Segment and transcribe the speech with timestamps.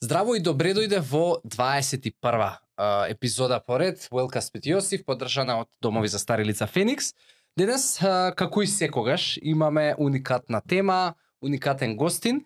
[0.00, 2.52] Здраво и добре дојде во 21
[3.10, 7.16] епизода поред Велка Пет Јосиф, поддржана од Домови за стари лица Феникс.
[7.58, 7.98] Денес,
[8.38, 12.44] како и секогаш, имаме уникатна тема, уникатен гостин,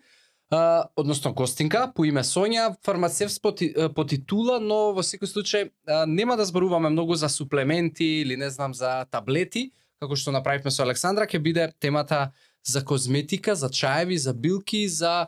[0.49, 3.53] односно гостинка по име Сонја, фармацевт по,
[3.93, 5.69] по титула, но во секој случај
[6.09, 9.69] нема да зборуваме многу за суплементи или не знам за таблети,
[10.01, 12.31] како што направивме со Александра, ќе биде темата
[12.65, 15.27] за козметика, за чаеви, за билки, за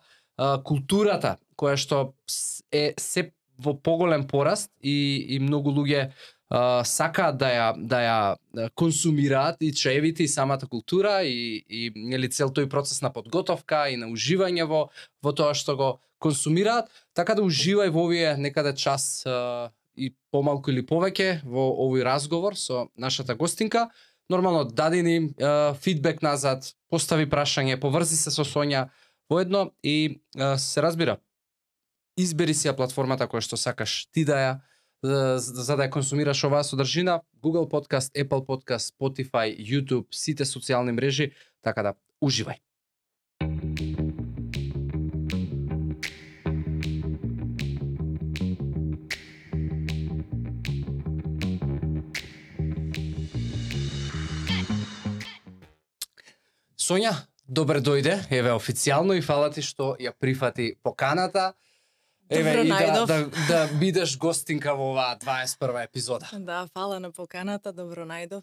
[0.66, 2.14] културата која што
[2.72, 6.10] е се во поголем пораст и, и многу луѓе
[6.52, 12.30] uh, сакаат да ја да ја консумираат и чаевите и самата култура и и нели
[12.30, 14.90] цел тој процес на подготовка и на уживање во
[15.24, 20.72] во тоа што го консумираат, така да уживај во овие некаде час а, и помалку
[20.72, 23.90] или повеќе во овој разговор со нашата гостинка.
[24.30, 28.90] Нормално дади ни uh, фидбек назад, постави прашање, поврзи се со Сонја
[29.30, 31.18] воедно и а, се разбира
[32.16, 34.54] избери си ја платформата која што сакаш ти да ја
[35.06, 41.32] за да ја консумираш оваа содржина, Google Podcast, Apple Podcast, Spotify, YouTube, сите социјални мрежи,
[41.62, 41.94] така да
[42.24, 42.58] уживај.
[56.80, 57.14] Сонја,
[57.48, 61.54] добре дојде, еве официјално и фала ти што ја прифати поканата.
[62.30, 66.26] Еве и да, да, да бидеш гостинка во оваа 21 епизода.
[66.40, 68.42] Да, фала на поканата, добро најдов.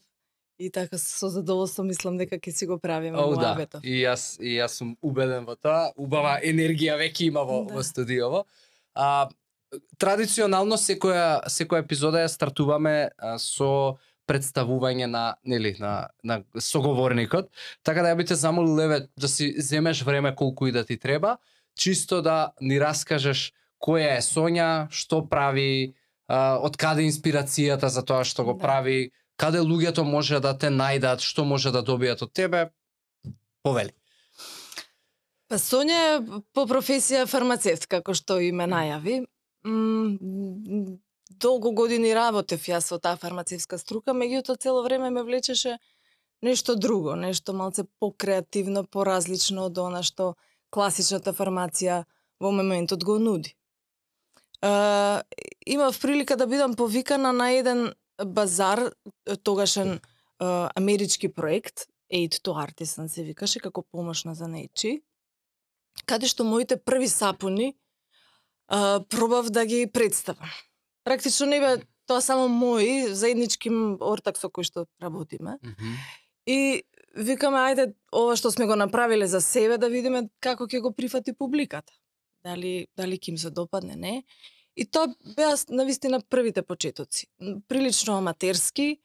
[0.58, 3.66] И така со задоволство мислам дека ќе си го правиме во да.
[3.82, 5.90] И јас и јас сум убеден во тоа.
[5.96, 7.74] Убава енергија веќе има во, да.
[7.74, 8.44] во студиово.
[8.94, 9.28] А,
[9.98, 13.98] традиционално секоја секоја епизода ја стартуваме а, со
[14.30, 17.50] представување на нели на на соговорникот.
[17.82, 21.38] Така да ја би те замолил да си земеш време колку и да ти треба,
[21.74, 25.94] чисто да ни раскажеш која е Сонја, што прави,
[26.28, 28.62] од каде инспирацијата за тоа што го да.
[28.62, 32.70] прави, каде луѓето може да те најдат, што може да добијат од тебе,
[33.66, 33.92] повели.
[35.50, 39.24] Па Сонја е по професија фармацевт, како што и ме најави.
[41.42, 45.76] Долго години работев јас во таа фармацевска струка, меѓутоа цело време ме влечеше
[46.42, 50.34] нешто друго, нешто малце покреативно, поразлично од она што
[50.70, 52.04] класичната фармација
[52.40, 53.54] во моментот го нуди
[55.66, 57.92] имав прилика да бидам повикана на еден
[58.26, 58.92] базар,
[59.42, 60.00] тогашен
[60.42, 65.02] uh, амерички проект, Aid to Artisan се викаше, како помошна за нечи,
[66.06, 67.72] каде што моите први сапуни
[68.72, 70.50] uh, пробав да ги представам.
[71.04, 73.70] Практично не бе тоа само мои, заеднички
[74.00, 75.58] ортак со кој што работиме.
[75.62, 75.96] Mm -hmm.
[76.46, 76.82] И
[77.16, 81.32] викаме, ајде, ова што сме го направиле за себе, да видиме како ќе го прифати
[81.32, 81.92] публиката
[82.44, 84.24] дали дали ќе им се допадне, не.
[84.76, 87.26] И тоа беа навистина првите почетоци.
[87.68, 89.00] Прилично аматерски.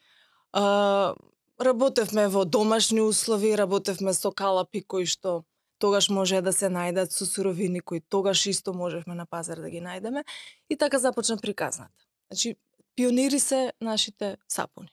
[0.53, 1.15] А,
[1.59, 5.43] работевме во домашни услови, работевме со калапи кои што
[5.77, 9.81] тогаш може да се најдат со суровини кои тогаш исто можевме на пазар да ги
[9.81, 10.23] најдеме
[10.69, 11.93] и така започна приказната.
[12.31, 12.55] Значи
[12.95, 14.89] пионири се нашите сапуни.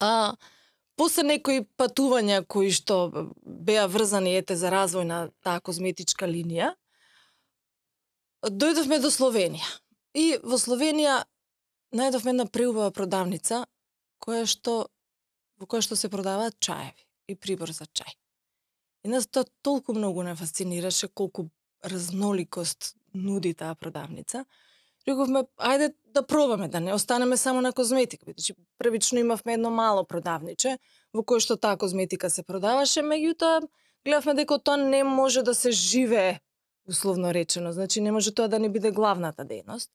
[0.00, 0.36] А
[0.96, 6.74] после некои патувања кои што беа врзани ете за развој на таа козметичка линија,
[8.42, 9.66] дојдовме до Словенија.
[10.14, 11.24] И во Словенија
[11.94, 13.64] најдовме една преубава продавница
[14.22, 14.88] која што
[15.58, 18.14] во која што се продаваат чаеви и прибор за чај.
[19.04, 21.48] И нас тоа толку многу не фасцинираше колку
[21.82, 24.44] разноликост нуди таа продавница.
[25.06, 28.26] Рековме, ајде да пробаме, да не останеме само на козметика.
[28.26, 30.78] Бидејќи првично имавме едно мало продавниче
[31.14, 33.66] во кое што таа козметика се продаваше, меѓутоа
[34.04, 36.40] гледавме дека тоа не може да се живее
[36.88, 37.72] условно речено.
[37.72, 39.88] Значи не може тоа да не биде главната дејност.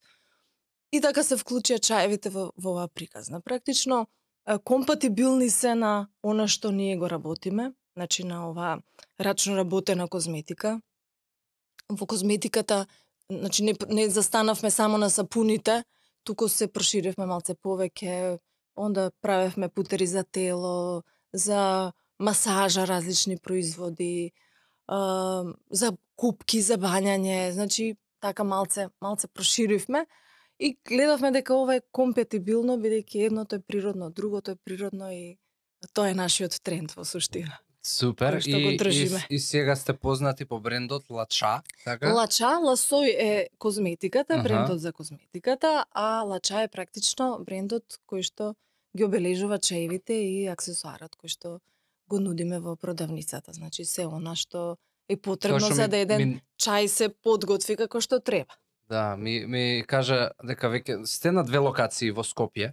[0.91, 3.41] И така се вклучија чаевите во, во оваа приказна.
[3.41, 4.07] Практично
[4.63, 8.81] компатибилни се на она што ние го работиме, значи на оваа
[9.19, 10.81] рачно работена козметика.
[11.89, 12.85] Во козметиката,
[13.31, 15.83] значи не, не застанавме само на сапуните,
[16.23, 18.39] туку се проширевме малце повеќе,
[18.77, 21.03] онда правевме путери за тело,
[21.33, 24.31] за масажа, различни производи,
[25.71, 30.05] за купки за бањање, значи така малце малце проширивме
[30.59, 35.37] и гледавме дека ова е компетибилно бидејќи едното е природно, другото е природно и
[35.93, 37.57] тоа е нашиот тренд во суштина.
[37.85, 38.39] Супер.
[38.45, 42.13] И, и, и сега сте познати по брендот Лача, така?
[42.13, 44.43] Лача, Ласој е козметиката, ага.
[44.43, 48.53] брендот за козметиката, а Лача е практично брендот кој што
[48.95, 51.59] ги обележува чаевите и аксесуарот кој што
[52.13, 53.51] го нудиме во продавницата.
[53.51, 57.99] Значи се она што И потребно што за да еден ми- чај се подготви како
[57.99, 58.53] што треба.
[58.89, 62.71] Да, ми, ми кажа дека веќе сте на две локации во Скопје.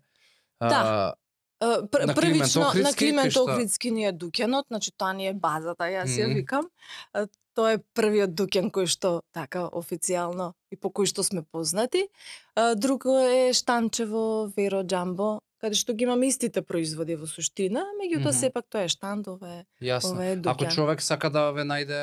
[0.61, 1.15] Да.
[1.61, 5.13] Е, Пр, На првично на Охридски, Климент кај што- Охридски ни е дуќанот, значи тоа
[5.13, 6.35] ни е базата, јас ја Мгм.
[6.37, 6.65] викам.
[7.15, 12.07] Е, Тоа е првиот дуќан кој што така официјално и по кој што сме познати.
[12.57, 14.23] Е, Друго е Штанчево,
[14.57, 18.39] Веро Джамбо, каде што ги имаме истите производи во суштина, меѓутоа Мгм.
[18.39, 20.13] сепак тоа е штанд, ова е, Јасно.
[20.13, 20.51] ова е дуќан.
[20.51, 22.01] Ако човек сака да ве најде,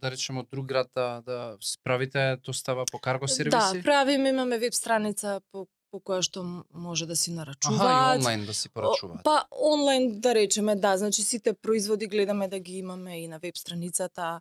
[0.00, 3.82] да речеме од друг град, да, да справите достава по карго Да, сервиси?
[3.82, 6.42] правиме, имаме веб страница по, по која што
[6.72, 8.16] може да си Аха, нарачуваат.
[8.16, 9.20] и онлайн да си порачуваат.
[9.24, 13.56] Па онлайн да речеме, да, значи сите производи гледаме да ги имаме и на веб
[13.56, 14.40] страницата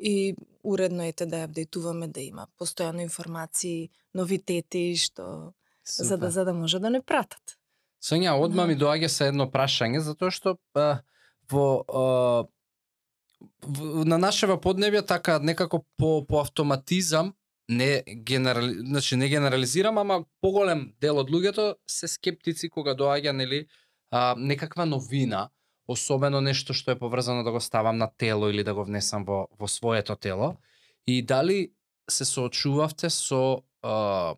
[0.00, 5.52] и уредно ете да ја апдейтуваме да има постојано информации, новитети што
[5.84, 6.30] за да Супер.
[6.30, 7.56] за да може да не пратат.
[8.02, 11.00] Сонја, одма ми доаѓа се едно прашање, затоа што а,
[11.50, 12.44] во, а,
[13.62, 17.34] в, на нашева поднебја така некако по, по автоматизам
[17.68, 23.66] не генерали, значи не генерализирам, ама поголем дел од луѓето се скептици кога доаѓа нели
[24.10, 25.48] а, некаква новина,
[25.88, 29.46] особено нешто што е поврзано да го ставам на тело или да го внесам во
[29.58, 30.56] во своето тело.
[31.06, 31.72] И дали
[32.10, 34.34] се соочувавте со а,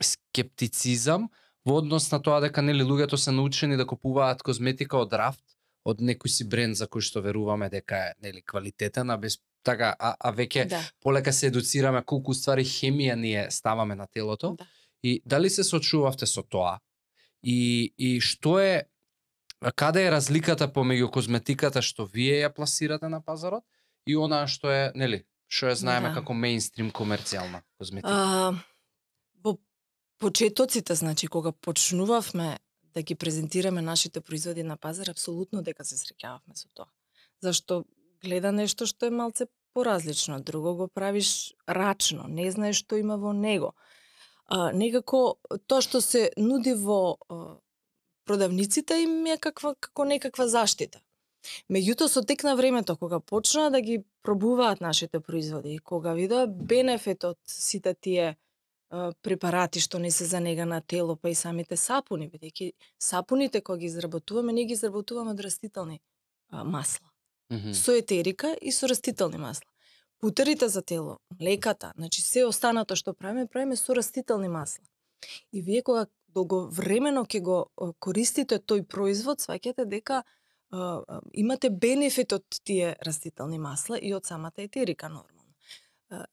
[0.00, 1.30] скептицизам
[1.66, 5.42] во однос на тоа дека нели луѓето се научени да купуваат козметика од рафт,
[5.84, 9.94] од некој си бренд за кој што веруваме дека е нели квалитетен, а без така
[9.98, 10.80] а, а веќе Да.
[11.02, 14.54] полека се едуцираме колку ствари хемија ние ставаме на телото.
[14.58, 14.66] Да.
[15.02, 16.78] И дали се сочувавте со тоа?
[17.42, 18.86] И и што е
[19.74, 23.64] каде е разликата помеѓу козметиката што вие ја пласирате на пазарот
[24.06, 26.14] и онаа што е, нели, што ја знаеме Да.
[26.14, 28.10] како мејнстрим комерцијална козметика?
[28.10, 28.54] А,
[30.18, 32.58] почетоците, значи кога почнувавме
[32.94, 36.88] да ги презентираме нашите производи на пазар, апсолутно дека се среќававме со тоа.
[37.44, 37.84] Зашто
[38.24, 39.46] гледа нешто што е малце
[39.76, 43.74] поразлично, друго го правиш рачно, не знаеш што има во него.
[44.46, 45.36] А, некако
[45.66, 47.58] тоа што се нуди во а,
[48.24, 51.04] продавниците им е каква, како некаква заштита.
[51.70, 56.46] Меѓутоа со тек на времето кога почнаа да ги пробуваат нашите производи и кога видоа
[56.48, 58.36] бенефитот сите тие а,
[59.22, 62.72] препарати што не се за нега на тело, па и самите сапуни, бидејќи
[63.02, 66.00] сапуните кога ги изработуваме, ние ги изработуваме од растителни
[66.50, 67.08] а, масла,
[67.50, 67.74] Мгм.
[67.74, 69.70] со етерика и со растителни масла.
[70.18, 74.84] Путерите за тело, млеката, значи се останато што правиме, правиме со растителни масла.
[75.52, 80.22] И вие кога долговремено ќе го користите тој производ, сваќате дека
[80.70, 85.54] а, а, имате бенефит од тие растителни масла и од самата етерика нормално.
[86.10, 86.24] А,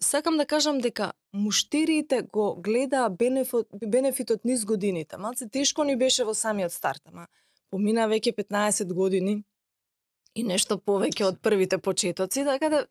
[0.00, 5.16] Сакам да кажам дека муштериите го гледаа бенефит, бенефитот низ годините.
[5.16, 7.26] Малце тешко ни беше во самиот старт, ама
[7.70, 9.42] помина веќе 15 години
[10.34, 12.84] и нешто повеќе од првите почетоци, така да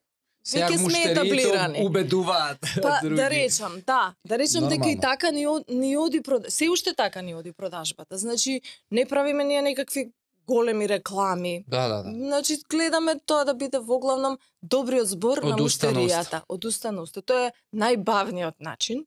[0.46, 1.86] веќе сме етаблирани.
[1.86, 3.16] убедуваат Па други.
[3.16, 6.50] да речам, да, да речам дека и така ни, ни оди прод...
[6.50, 8.18] се уште така ни оди продажбата.
[8.18, 8.62] Значи
[8.92, 10.12] не правиме ние некакви
[10.52, 11.54] големи реклами.
[11.68, 12.12] Да, да, да.
[12.12, 17.24] Значи гледаме тоа да биде воглавном добриот збор Од на муштеријата, од уста на уста.
[17.24, 19.06] Тоа е најбавниот начин,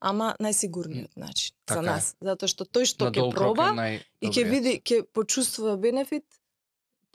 [0.00, 1.90] ама најсигурниот начин Така за е.
[1.90, 3.68] нас, затоа што тој што ќе е проба
[4.20, 6.26] и ќе види, ќе почувствува бенефит,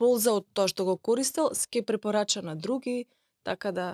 [0.01, 3.05] полза од тоа што го користел, ќе препорача на други,
[3.43, 3.87] така да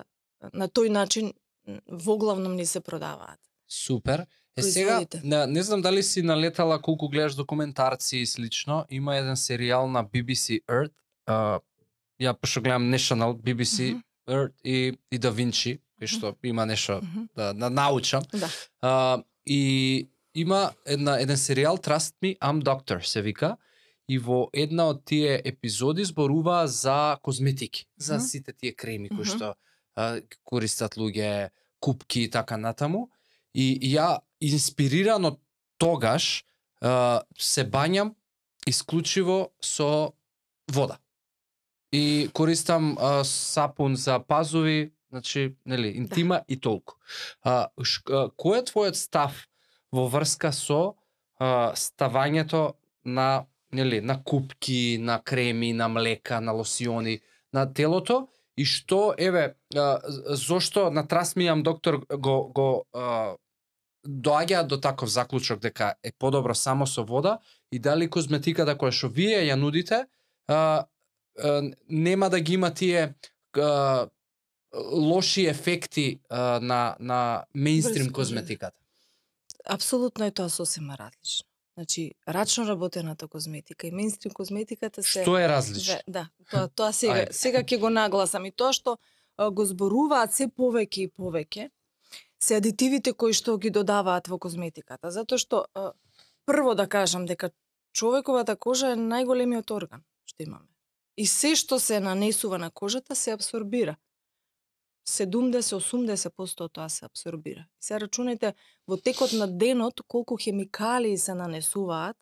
[0.52, 1.32] на тој начин
[1.66, 3.38] м, воглавном ни се продаваат.
[3.68, 4.24] Супер.
[4.58, 9.36] Е сега, не, не знам дали си налетала колку гледаш документарци и слично, има еден
[9.36, 10.92] серијал на BBC Earth,
[11.26, 11.60] а,
[12.20, 14.02] ја пошто гледам National, BBC Мгм.
[14.28, 17.28] Earth и, и Da Vinci, кој што има нешто Мгм.
[17.36, 18.22] да, да научам.
[18.32, 18.48] Да.
[18.82, 23.56] А, и има една, еден серијал Trust Me, I'm Doctor се вика
[24.08, 28.22] и во една од тие епизоди зборува за козметики, за Мгм.
[28.24, 29.54] сите тие креми кои што
[29.96, 31.50] а, користат луѓе,
[31.80, 33.08] купки и така натаму.
[33.54, 35.38] И ја инспирирано
[35.78, 36.44] тогаш
[36.80, 38.14] а, се бањам
[38.66, 40.12] исклучиво со
[40.72, 40.98] вода.
[41.92, 46.94] И користам а, сапун за пазови, значи, нели, интима и толку.
[47.42, 49.46] А, ш, а, кој е твојот став
[49.92, 50.98] во врска со
[51.40, 52.74] а, ставањето
[53.04, 57.20] на нели на купки, на креми, на млека, на лосиони
[57.52, 58.28] на телото
[58.58, 59.54] и што еве
[60.34, 63.36] зошто на Трасмијам доктор го го а,
[64.02, 67.38] доаѓа до таков заклучок дека е подобро само со вода
[67.72, 70.06] и дали козметиката која што вие ја нудите
[71.88, 73.14] нема да ги има тие
[74.74, 78.78] лоши ефекти а, на на мејнстрим Врз- козметиката.
[79.64, 81.47] Апсолутно е тоа сосема различно.
[81.78, 85.94] Значи, рачно работената козметика и мейнстрим козметиката се Што е различно?
[86.08, 87.32] Да, тоа тоа сега Ајде.
[87.32, 88.96] сега ќе го нагласам и тоа што
[89.36, 91.68] а, го зборуваат се повеќе и повеќе
[92.42, 95.92] се адитивите кои што ги додаваат во козметиката, затоа што а,
[96.50, 97.52] прво да кажам дека
[97.94, 100.66] човековата кожа е најголемиот орган што имаме.
[101.14, 103.94] И се што се нанесува на кожата се абсорбира.
[105.08, 107.64] 70-80% од тоа се абсорбира.
[107.80, 108.54] Се рачунајте
[108.86, 112.16] во текот на денот колку хемикалии се нанесуваат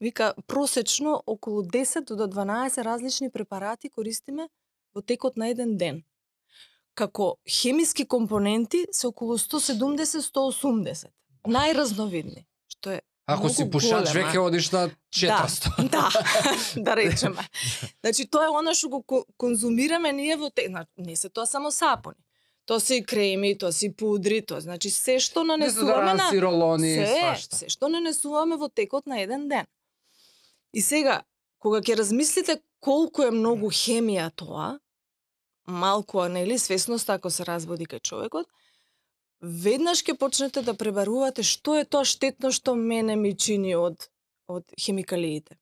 [0.00, 4.48] Вика, просечно околу 10 до 12 различни препарати користиме
[4.94, 6.02] во текот на еден ден.
[6.94, 11.10] Како хемиски компоненти се околу 170-180.
[11.46, 15.88] Најразновидни, што е Ако си пушач, веќе одиш на 400.
[15.92, 16.08] Да,
[16.76, 17.44] да речеме.
[18.04, 20.68] Значи тоа е она што го ко- конзумираме ние во те...
[20.96, 22.16] Не се тоа само сапони.
[22.64, 26.40] Тоа се и креми, тоа се и пудри, тоа значи се што нанесуваме на Дезодоранси,
[26.40, 27.56] ролони, се, свашта.
[27.56, 29.68] се што нанесуваме во текот на еден ден.
[30.72, 31.22] И сега,
[31.60, 34.78] кога ќе размислите колку е многу хемија тоа,
[35.68, 38.48] малку, нели, свесност ако се разбуди кај човекот,
[39.40, 44.10] веднаш ќе почнете да пребарувате што е тоа штетно што мене ми чини од
[44.48, 45.58] од хемикалиите.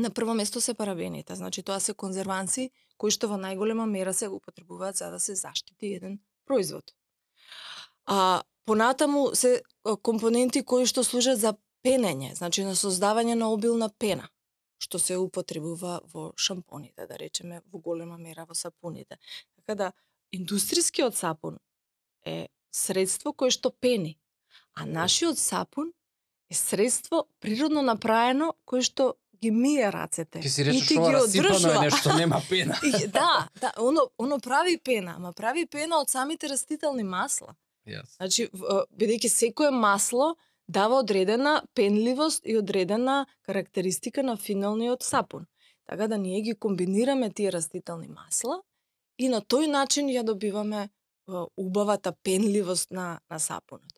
[0.00, 4.28] На прво место се парабените, значи тоа се конзерванси кои што во најголема мера се
[4.28, 6.94] употребуваат за да се заштити еден производ.
[8.06, 9.62] А понатаму се
[10.02, 11.54] компоненти кои што служат за
[11.84, 14.28] пенење, значи на создавање на обилна пена,
[14.80, 19.18] што се употребува во шампоните, да речеме, во голема мера во сапуните.
[19.56, 19.92] Така да,
[20.32, 21.58] индустријскиот сапун
[22.24, 24.18] е средство кое што пени,
[24.74, 25.92] а нашиот сапун
[26.50, 30.42] е средство природно направено кое што ги мие рацете.
[30.44, 31.82] Ќе си и речеш ти ова ги расипано е одржува.
[31.84, 32.76] нешто, нема пена.
[33.12, 37.54] Да, да, оно, оно прави пена, ама прави пена од самите растителни масла.
[37.88, 38.16] Јас.
[38.18, 40.34] Значи, бидејќи секое масло
[40.68, 45.46] дава одредена пенливост и одредена карактеристика на финалниот сапун.
[45.86, 48.60] Така да ние ги комбинираме тие растителни масла
[49.18, 50.88] и на тој начин ја добиваме
[51.56, 53.92] убавата пенливост на, на сапунот.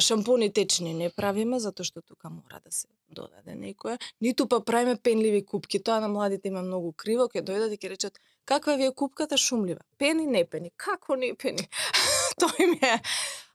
[0.00, 3.98] Шампони течни не правиме, затоа што тука мора да се додаде некоја.
[4.20, 5.82] Ниту па правиме пенливи купки.
[5.82, 9.36] Тоа на младите има многу криво, ќе дојдат и ќе речат каква ви е купката
[9.36, 9.80] шумлива.
[9.98, 10.72] Пени, не пени.
[10.76, 11.68] Како не пени?
[12.40, 13.00] Тоа им е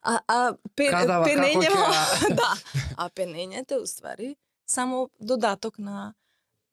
[0.02, 2.54] А, а пен, Кадава, ќе- да.
[2.98, 4.36] А пенењето уствари
[4.66, 6.14] само додаток на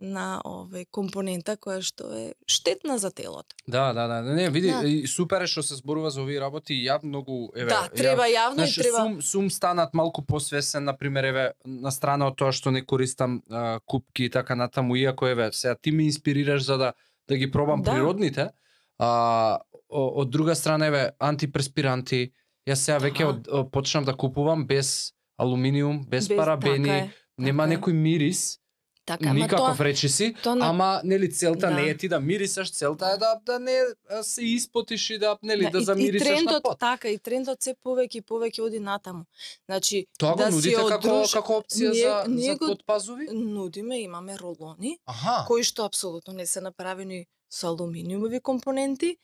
[0.00, 3.56] на овој компонента која што е штетна за телото.
[3.66, 4.22] Да, да, да.
[4.22, 5.08] Не, види, Да.
[5.08, 7.68] супер е што се зборува за овие работи и ја многу еве.
[7.68, 11.90] да, треба јавно Знаеш, и треба сум, сум станат малку посвесен, на пример, еве, на
[11.90, 15.90] страна од тоа што не користам а, купки и така натаму, иако, еве, сега ти
[15.90, 16.92] ме инспирираш за да,
[17.28, 17.92] да ги пробам Да.
[17.92, 18.50] природните,
[18.98, 22.32] а, од друга страна, еве, антипреспиранти,
[22.66, 27.64] јас сега веќе од, почнам да купувам без алуминиум, без, без- парабени, така е, нема
[27.64, 28.58] така некој мирис,
[29.06, 31.70] Така, никаков тоа, речиси, тоа на- ама нели целта Да.
[31.70, 33.80] не е ти да мирисаш, целта е да да не
[34.22, 36.78] се испотиш и да нели да, и- и, замирисаш на трендот, пот.
[36.80, 39.25] така, и трендот се повеќе и повеќе оди натаму.
[39.66, 42.66] Значи, Тоа го да си нудите како одруж- како опција ние- за ние за го-
[42.66, 43.26] подпазови?
[43.28, 45.44] нудиме, имаме ролони, Аха.
[45.46, 49.16] кои што апсолутно не се направени со алуминиумови компоненти.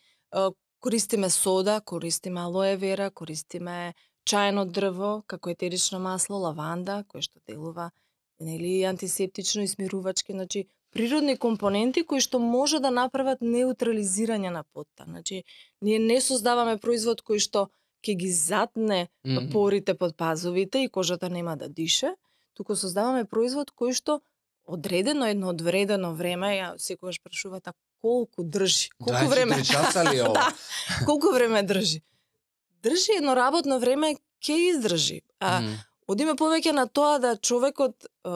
[0.80, 3.94] Користиме сода, користиме алоe вера, користиме
[4.26, 7.90] чајно дрво, како етерично масло, лаванда, кое што делува
[8.42, 15.04] нели антисептично и смирувачки, значи природни компоненти кои што може да направат неутрализирање на потта.
[15.06, 15.44] Значи
[15.82, 17.68] ние не создаваме производ кој што
[18.02, 19.50] ќе ги затне Мгм.
[19.52, 22.14] порите под пазовите и кожата нема да дише,
[22.54, 24.20] туку создаваме производ кој што
[24.66, 30.34] одредено едно одредено време, ја секогаш прашувате «А колку држи, колку време, часа ли ова?
[30.34, 30.48] да,
[31.06, 32.02] колку време држи.
[32.82, 35.22] Држи едно работно време ќе издржи.
[35.40, 35.78] А Мм.
[36.08, 38.30] Одиме повеќе на тоа да човекот е,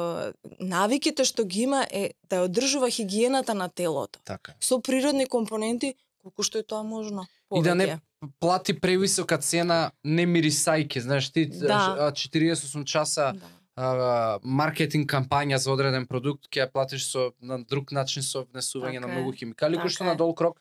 [0.60, 4.52] навиките што ги има е да ја одржува хигиената на телото Така.
[4.60, 7.26] со природни компоненти колку што е тоа можно.
[7.50, 7.98] И да не повеќе.
[8.40, 11.96] плати превисока цена не мирисајки, знаеш ти Да.
[12.00, 13.46] а, 48 часа Да.
[13.76, 18.94] а, маркетинг кампања за одреден продукт ќе ја платиш со на друг начин со внесување
[18.94, 19.14] Така на е.
[19.14, 20.60] многу химикали кои што Така на долг рок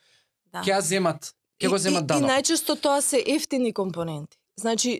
[0.53, 0.61] Да.
[0.61, 2.29] ќе ја земат, ќе И- го земат и, и данок.
[2.29, 4.37] најчесто тоа се ефтини компоненти.
[4.57, 4.99] Значи,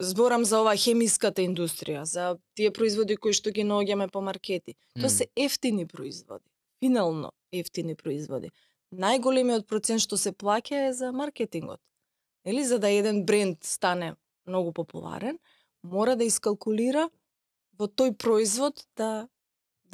[0.00, 4.76] зборам за оваа хемиската индустрија, за тие производи кои што ги наоѓаме по маркети.
[5.00, 6.48] Тоа се ефтини производи.
[6.80, 8.50] Финално ефтини производи.
[8.94, 11.80] Најголемиот процент што се плаќа е за маркетингот.
[12.46, 14.14] Или за да еден бренд стане
[14.46, 15.38] многу популарен,
[15.82, 17.08] мора да искалкулира
[17.78, 19.28] во тој производ да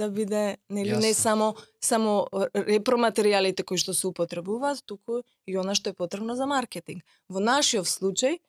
[0.01, 5.93] да биде нели не само само репроматеријалите кои што се употребуваат, туку и она што
[5.93, 7.05] е потребно за маркетинг.
[7.29, 8.41] Во нашиот случај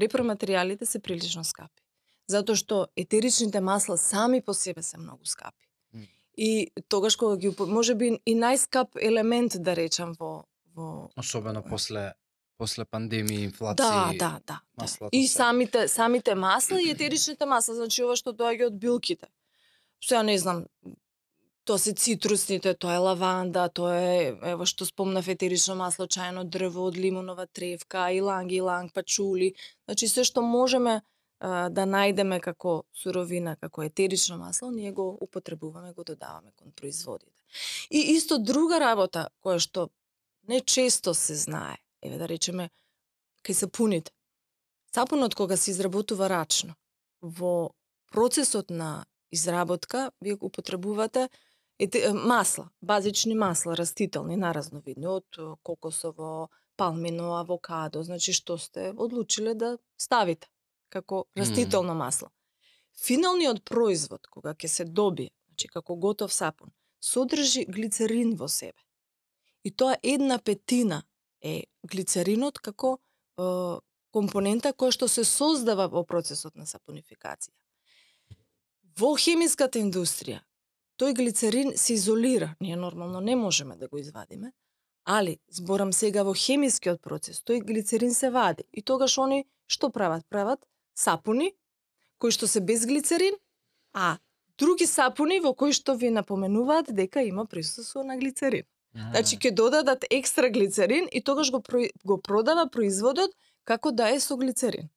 [0.00, 1.82] репроматеријалите се прилично скапи.
[2.28, 5.66] затоа што етеричните масла сами по себе се многу скапи.
[5.94, 6.06] М.
[6.36, 12.12] И тогаш кога ги може би и најскап елемент да речам во во Особено после
[12.58, 13.76] после пандемија, инфлација.
[13.76, 14.40] Да, да, да.
[14.46, 14.60] да.
[14.82, 15.34] маслата И се.
[15.34, 19.28] самите самите масла и етеричните масла, значи ова што доаѓа од билките.
[20.00, 20.64] Сега не знам,
[21.66, 24.18] тоа се цитрусните, тоа е лаванда, тоа е
[24.54, 29.52] ево што спомнав етерично масло, чајно дрво од лимонова тревка, иланг, иланг, пачули.
[29.88, 31.00] Значи се што можеме
[31.40, 37.42] а, да најдеме како суровина, како етерично масло, ние го употребуваме, го додаваме кон производите.
[37.90, 39.88] И исто друга работа која што
[40.48, 42.70] не често се знае, еве да речеме
[43.42, 44.12] кај сапуните.
[44.94, 46.78] Сапунот кога се изработува рачно,
[47.20, 47.74] во
[48.12, 51.28] процесот на изработка вие го употребувате
[51.78, 59.76] е, масла, базични масла, растителни, наразновидни, од кокосово, палмино, авокадо, значи што сте одлучиле да
[59.98, 60.48] ставите
[60.88, 62.30] како растително масло.
[63.04, 68.80] Финалниот производ, кога ќе се добие, значи како готов сапун, содржи глицерин во себе.
[69.64, 71.02] И тоа една петина
[71.42, 73.44] е глицеринот како е,
[74.12, 77.52] компонента која што се создава во процесот на сапунификација.
[78.96, 80.40] Во хемиската индустрија,
[80.98, 84.52] тој глицерин се изолира, ние нормално не можеме да го извадиме,
[85.04, 90.24] али зборам сега во хемискиот процес, тој глицерин се вади и тогаш они што прават?
[90.28, 90.60] Прават
[90.94, 91.52] сапуни
[92.18, 93.34] кои што се без глицерин,
[93.92, 94.18] а
[94.58, 98.64] други сапуни во кои што ви напоменуваат дека има присуство на глицерин.
[98.96, 99.10] Мгм.
[99.10, 103.30] Значи ќе додадат екстра глицерин и тогаш го про, го продава производот
[103.64, 104.88] како да е со глицерин.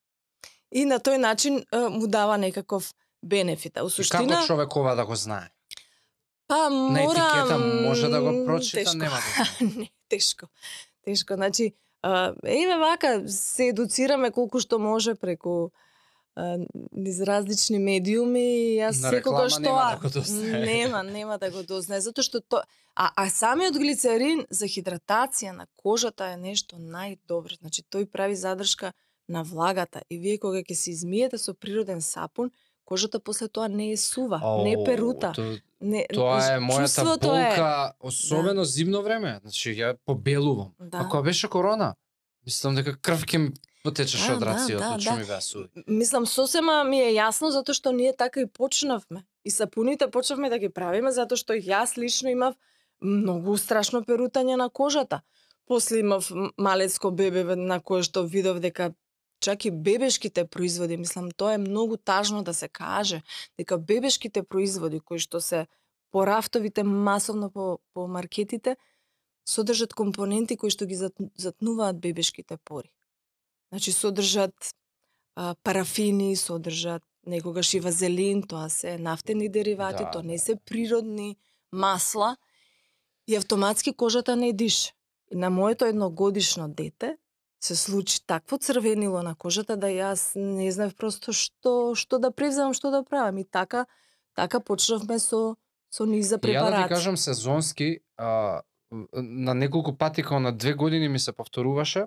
[0.72, 3.78] И на тој начин му дава некаков бенефит.
[3.78, 5.50] А у И суштина како човек ова да го знае?
[6.50, 8.98] Па На мора етикета може да го прочита, тешко.
[8.98, 10.46] нема да не, тешко.
[11.06, 11.74] Тешко, значи
[12.44, 15.70] еве вака се едуцираме колку што може преку
[16.96, 20.66] низ различни медиуми и јас На секогаш реклама нема да го дознае.
[20.66, 22.64] нема нема да го дознае затоа што тоа
[22.96, 28.94] а а самиот глицерин за хидратација на кожата е нешто најдобро значи тој прави задршка
[29.28, 32.52] на влагата и вие кога ќе се измиете со природен сапун
[32.90, 35.32] кожата после тоа не е сува, не Ау, перута.
[35.32, 37.70] то- Не, Тоа е мојата чувството е- болка,
[38.02, 39.40] особено зимно време.
[39.42, 40.74] Значи, ја побелувам.
[40.82, 40.98] Да.
[40.98, 41.94] А кога беше корона,
[42.46, 43.40] мислам дека крв ќе
[43.84, 45.16] потечеше Да, од да, рацијата, да, да, да.
[45.16, 45.68] ми беа суви.
[45.88, 49.24] Мислам, сосема ми е јасно затоа што ние така и почнавме.
[49.46, 52.56] И сапуните почнавме да ги правиме затоа што јас лично имав
[53.02, 55.22] многу страшно перутање на кожата.
[55.66, 58.92] После имав малецко бебе на кое што видов дека
[59.40, 63.22] чак и бебешките производи, мислам, тоа е многу тажно да се каже,
[63.58, 65.68] дека бебешките производи кои што се
[66.12, 68.78] по рафтовите масовно по, по маркетите,
[69.50, 72.92] содржат компоненти кои што ги зат- затнуваат бебешките пори.
[73.72, 74.76] Значи содржат
[75.36, 80.56] а, парафини, содржат некогаш и вазелин, тоа се нафтени деривати, Да, тоа не да, се
[80.56, 81.38] природни
[81.72, 82.38] масла
[83.28, 84.94] и автоматски кожата не дише.
[85.32, 87.18] И на моето едногодишно дете
[87.60, 92.74] се случи такво црвенило на кожата да јас не знаев просто што што да превземам,
[92.74, 93.86] што да правам и така
[94.36, 95.56] така почнавме со
[95.90, 96.84] со низ за И Ја да препарати.
[96.84, 98.62] ти кажам сезонски, а,
[99.14, 102.06] на неколку пати као на две години ми се повторуваше,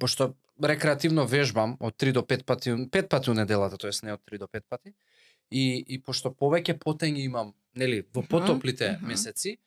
[0.00, 0.34] пошто
[0.64, 4.38] рекреативно вежбам од 3 до 5 пати, 5 пати у неделата, тоест не од 3
[4.38, 4.94] до 5 пати.
[5.50, 9.58] И, и пошто повеќе потењи имам, нели, во потоплите месеци,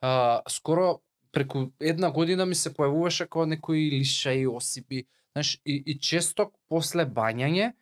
[0.00, 1.00] а, скоро
[1.32, 7.06] преку една година ми се појавуваше како некои лишаи, осипи, знаеш, и, и често после
[7.06, 7.72] бањање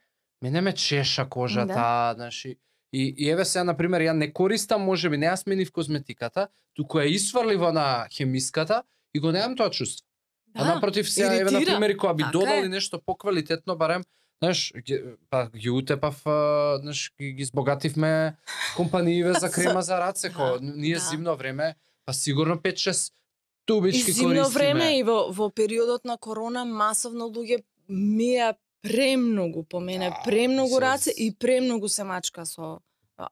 [0.42, 2.12] мене ме чеша кожата, Да.
[2.16, 2.58] знаеш, и,
[2.92, 6.98] и, и еве сега на пример ја не користам, можеби не ја сменив козметиката, туку
[6.98, 8.82] ја исфрлива на хемиската
[9.14, 10.06] и го немам тоа чувство.
[10.54, 11.74] А напротив сега еве на иритира.
[11.74, 12.68] пример и кога би Така додали е.
[12.68, 14.02] нешто поквалитетно барем
[14.42, 14.72] Знаеш,
[15.30, 16.20] па ги утепав,
[16.80, 18.36] знаеш, ги, ги збогативме
[18.76, 21.00] компанииве за крема за раце, ко Да, ние да.
[21.00, 21.74] зимно време,
[22.06, 23.12] па сигурно 5-6
[23.66, 24.54] И тубички зимно користиме.
[24.54, 30.78] време и во, во периодот на корона масовно луѓе мија премногу по мене, Да, премногу
[30.78, 32.78] раце и премногу се мачка со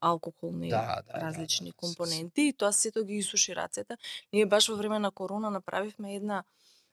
[0.01, 3.97] алкохолни Да, да, да, различни да, компоненти и тоа сето ги исуши рацете.
[4.33, 6.45] Ние баш во време на корона направивме една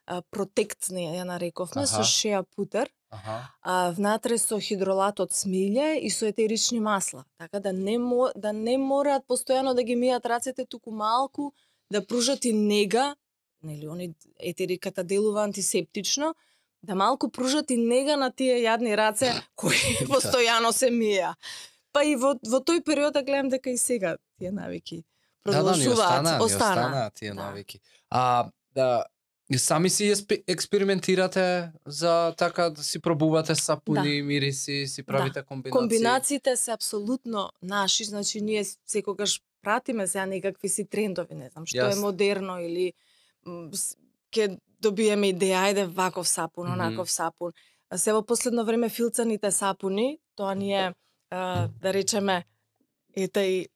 [0.06, 3.50] а, протект, не ја нарековме, со шеа путер, Аха.
[3.62, 7.26] а внатре со хидролат од смилје и со етерични масла.
[7.38, 11.54] Така да не мо, да не мораат постојано да ги мијат рацете, туку малку
[11.90, 13.16] да пружат и нега,
[13.64, 16.36] нели они етериката делува антисептично,
[16.84, 20.06] да малку пружат и нега на тие јадни раце кои Да.
[20.08, 21.36] постојано се мија.
[21.94, 25.04] Па и во, во тој период да гледам дека и сега тие навики
[25.46, 27.12] Да, да, продолжуваат, остана, остана.
[27.14, 27.34] тие Да.
[27.36, 27.80] навики.
[28.10, 29.06] А, да,
[29.58, 30.14] сами си
[30.48, 35.80] експериментирате за така да си пробувате сапуни, мириси, си правите комбинации.
[35.80, 41.78] Комбинациите се апсолутно наши, значи ние секогаш пратиме сега некакви си трендови, не знам, што
[41.78, 42.02] е Јасно.
[42.02, 42.94] модерно или
[43.46, 47.54] ќе добиеме идеја, ајде ваков сапун, онаков сапун.
[47.90, 50.94] А се во последно време филцаните сапуни, тоа ни е,
[51.30, 52.46] а, да речеме,
[53.16, 53.68] ете и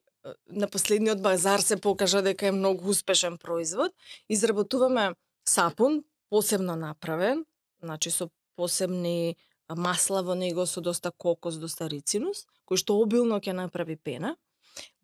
[0.49, 3.91] на последниот базар се покажа дека е многу успешен производ.
[4.29, 5.13] Изработуваме
[5.47, 7.45] сапун, посебно направен,
[7.83, 9.37] значи со посебни
[9.69, 14.35] масла во него со доста кокос, доста рицинус, кој што обилно ќе направи пена.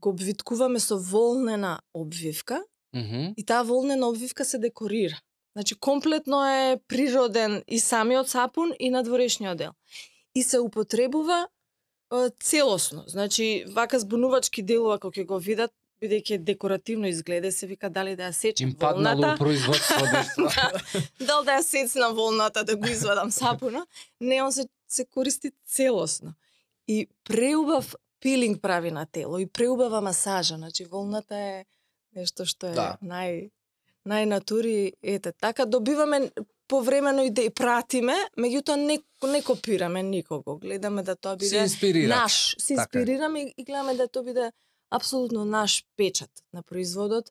[0.02, 2.63] Го обвиткуваме со волнена обвивка
[2.95, 3.34] Мгм.
[3.38, 5.19] и таа волнена обвивка се декорира.
[5.56, 9.71] Значи комплетно е природен и самиот сапун и надворешниот дел.
[10.36, 11.47] И се употребува
[12.13, 13.04] е, целосно.
[13.08, 18.23] Значи вака збунувачки делува кога ќе го видат бидејќи декоративно изгледа се вика дали да
[18.23, 19.34] ја сечам Им волната.
[19.36, 20.41] у производство нешто.
[21.19, 23.86] дали да ја сецнам волната да го извадам сапуна,
[24.19, 26.34] не он се се користи целосно.
[26.88, 31.65] И преубав пилинг прави на тело и преубава масажа, значи волната е
[32.13, 32.97] нешто што е Да.
[33.02, 33.50] нај
[34.06, 36.32] најнатури, ете, така добиваме
[36.67, 40.58] повремено и да и пратиме, меѓутоа не, не копираме никого.
[40.58, 41.67] Гледаме да тоа биде
[42.08, 44.52] наш, се Така инспирираме и- и гледаме да тоа биде
[44.89, 47.30] апсолутно наш печат на производот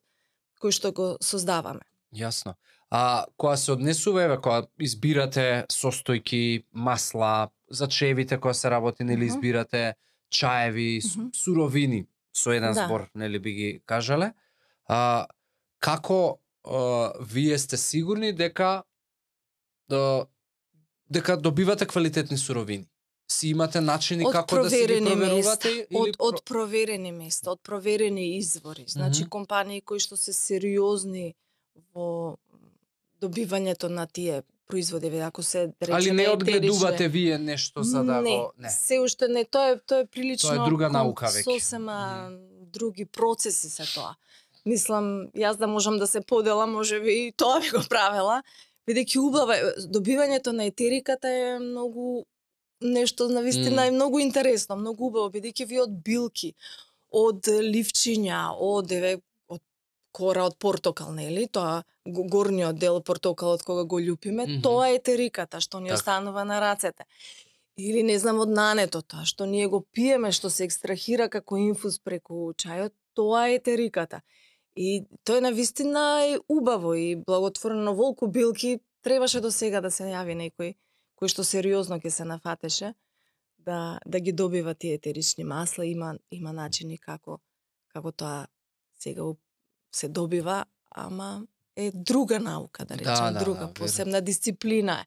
[0.61, 1.81] кој што го создаваме.
[2.15, 2.55] Јасно.
[2.91, 9.25] А кога се однесува, еве, кога избирате состојки, масла, за чевите кога се работи, нели
[9.27, 9.95] избирате
[10.31, 11.29] чаеви, с- Мгм.
[11.35, 12.85] суровини, со еден Да.
[12.85, 14.33] збор, нели би ги кажале.
[14.91, 15.27] А,
[15.79, 18.83] како а, вие сте сигурни дека
[19.91, 20.27] да,
[21.11, 22.87] дека добивате квалитетни суровини?
[23.31, 25.69] Си имате начини Од како да си ги проверени проверувате?
[25.69, 28.85] места, или од, од проверени места, од проверени извори.
[28.89, 29.31] Значи Мгм.
[29.31, 31.35] компании кои што се сериозни
[31.95, 32.37] во
[33.23, 38.37] добивањето на тие производи, ако се речеме Али не одгледувате вие нешто за да не,
[38.37, 38.53] го...
[38.59, 38.71] Не.
[38.71, 41.45] се уште не, тоа е тоа е прилично Тоа е друга наука веќе.
[41.45, 42.31] Сосема
[42.73, 44.15] други процеси се тоа.
[44.65, 48.43] Мислам, јас да можам да се поделам, може би и тоа би го правела,
[48.89, 52.25] бидејќи убава е, добивањето на етериката е многу
[52.81, 56.55] нешто на вистина е многу интересно, многу убаво, бидејќи ви од билки,
[57.11, 59.17] од ливчиња, од еве
[59.49, 59.61] од
[60.13, 61.47] кора од портокал, нели?
[61.47, 64.63] Тоа го- горниот дел портокалот кога го љупиме, Мгм.
[64.63, 65.95] тоа е етериката што ни Така.
[65.95, 67.05] останува на рацете.
[67.77, 71.99] Или не знам од нането тоа што ние го пиеме, што се екстрахира како инфуз
[71.99, 74.21] преку чајот, тоа е етериката.
[74.77, 79.91] И тоа е на вистина е убаво и благотворно волку билки требаше до сега да
[79.91, 80.75] се јави некој
[81.21, 82.95] кој што сериозно ќе се нафатеше
[83.59, 87.41] да да ги добива тие етерични масла, има има начини како
[87.93, 88.47] како тоа
[88.99, 89.33] сега
[89.93, 93.75] се добива, ама е друга наука, да Да, речем, да, друга, да, верно.
[93.75, 95.07] посебна дисциплина е.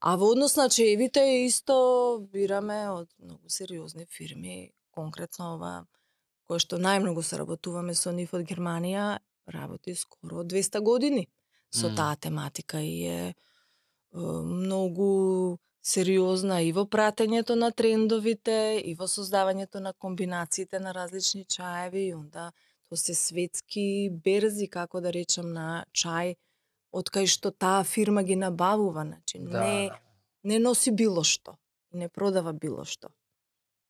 [0.00, 5.86] А во однос на чевите исто бираме од многу сериозни фирми, конкретно ова
[6.48, 11.28] кој што најмногу се работуваме со нив од Германија, работи скоро 200 години
[11.70, 11.96] со Мм.
[11.96, 13.34] таа тематика и е, е
[14.44, 22.08] многу сериозна и во пратењето на трендовите, и во создавањето на комбинациите на различни чаеви,
[22.08, 22.52] и онда
[22.88, 26.36] тоа се светски берзи, како да речем, на чај,
[26.92, 29.98] од кај што таа фирма ги набавува, значи Да, не, да.
[30.44, 31.56] не носи било што,
[31.92, 33.08] не продава било што.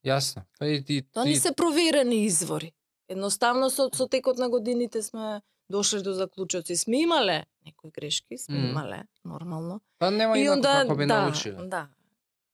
[0.09, 0.43] Јасно.
[0.59, 1.31] Па и ти, Тоа ти...
[1.31, 2.73] не се проверени извори.
[3.09, 5.41] Едноставно со, со текот на годините сме
[5.71, 6.77] дошли до заклучоци.
[6.77, 8.69] Сме имале некои грешки, сме Мм.
[8.69, 9.81] имале, нормално.
[9.99, 11.67] Па нема и онда, како би да, научиле.
[11.69, 11.89] да.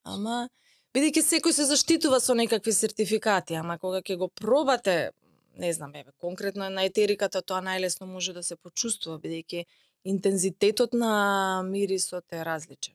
[0.04, 0.48] Ама,
[0.94, 5.10] бидејќи секој се заштитува со некакви сертификати, ама кога ќе го пробате,
[5.58, 9.64] не знам, еве, конкретно на етериката тоа најлесно може да се почувствува, бидејќи
[10.04, 12.94] интензитетот на мирисот е различен.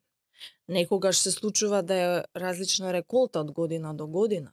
[0.68, 4.52] Некогаш се случува да е различна реколта од година до година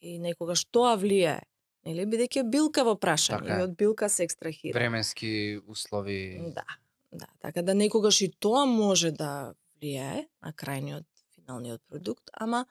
[0.00, 1.40] и некогаш тоа влијае,
[1.84, 4.78] нели бидејќи е билка во прашање Така и од билка се екстрахира.
[4.78, 6.52] Временски услови.
[6.54, 6.64] Да,
[7.12, 12.66] да, така да некогаш и тоа може да влијае на крајниот финалниот продукт, ама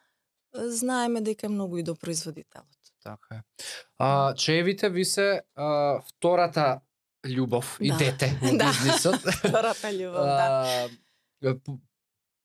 [0.53, 2.67] знаеме дека е многу и до производителот.
[3.03, 3.41] Така е.
[3.97, 6.81] А, чевите ви се а, втората
[7.27, 7.97] љубов и Да.
[7.97, 8.65] дете во Да.
[8.65, 9.15] бизнисот.
[9.39, 11.67] Втората љубов, да.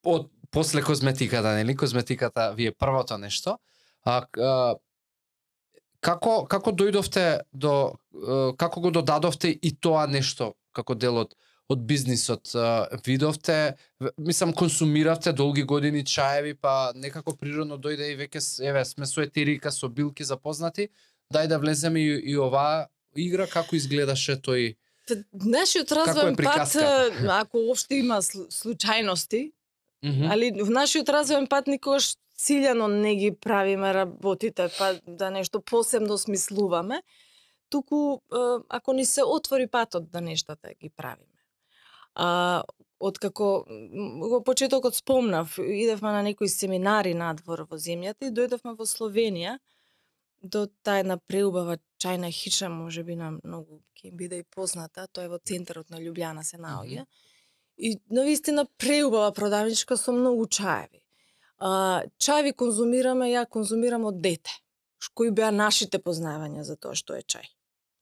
[0.02, 1.76] Од после козметиката, нели?
[1.76, 3.58] Козметиката ви е првото нешто.
[4.04, 4.74] А, а
[6.00, 7.94] како како дојдовте до
[8.58, 11.36] како го додадовте и тоа нешто како дел од
[11.70, 12.50] од бизнисот
[13.06, 13.76] видовте
[14.18, 19.70] мислам консумиравте долги години чаеви па некако природно дојде и веќе еве сме со етерика
[19.70, 20.88] со билки запознати
[21.32, 24.76] дај да влеземе и, и оваа игра како изгледаше тој
[25.32, 26.74] Нашиот развоен пат,
[27.26, 28.46] ако уопште има слу-
[30.02, 30.30] случајности, Мгм.
[30.32, 36.18] али в нашиот развоен пат никогаш циљано не ги правиме работите, па да нешто посебно
[36.18, 37.02] смислуваме,
[37.68, 38.20] туку
[38.68, 41.26] ако ни се отвори патот да нештата ги правиме.
[42.14, 42.62] А,
[43.00, 43.64] откако
[44.30, 49.58] во почетокот спомнав, идевме на некои семинари надвор во земјата и дојдовме во Словенија
[50.42, 55.24] до таа една преубава чајна хича, може би на многу ќе биде и позната, тоа
[55.24, 57.04] е во центарот на Лјубљана се наоѓа.
[57.80, 61.00] И навистина преубава продавничка со многу чаеви.
[61.58, 64.52] А, чаеви конзумираме, ја конзумирам од дете.
[65.14, 67.48] Кои беа нашите познавања за тоа што е чај.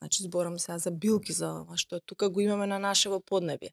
[0.03, 3.71] Значи зборам сега за билки за ова што тука го имаме на нашево поднебје.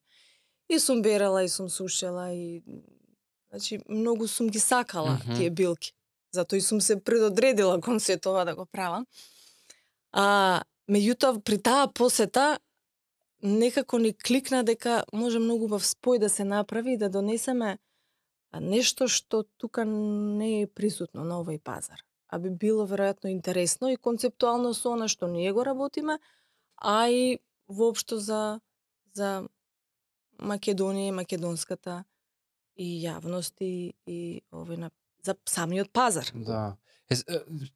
[0.70, 2.62] И сум берала и сум сушела и
[3.50, 5.36] значи многу сум ги сакала Мгм.
[5.38, 5.94] тие билки.
[6.32, 9.06] Затоа и сум се предодредила кон се тоа да го правам.
[10.12, 12.60] А меѓутоа при таа посета
[13.46, 17.78] некако ни кликна дека може многу бав спој да се направи и да донесеме
[18.60, 22.02] нешто што тука не е присутно на овој пазар.
[22.28, 26.20] А би било веројатно интересно и концептуално со она што ние го работиме,
[26.78, 28.60] а и воопшто за
[29.14, 29.48] за
[30.40, 32.04] Македонија и македонската
[32.76, 34.92] и јавност и, и овој на
[35.24, 36.26] за самиот пазар.
[36.34, 36.78] Да.
[37.10, 37.16] Е,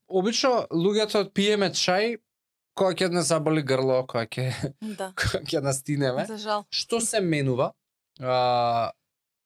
[0.08, 2.18] обично луѓето пиеме чај
[2.80, 4.46] кога ќе не заболи грло, кога ќе
[4.96, 5.12] Да.
[5.44, 6.24] ќе настинеме.
[6.26, 6.64] За жал.
[6.72, 7.74] Што се менува?
[8.20, 8.92] А,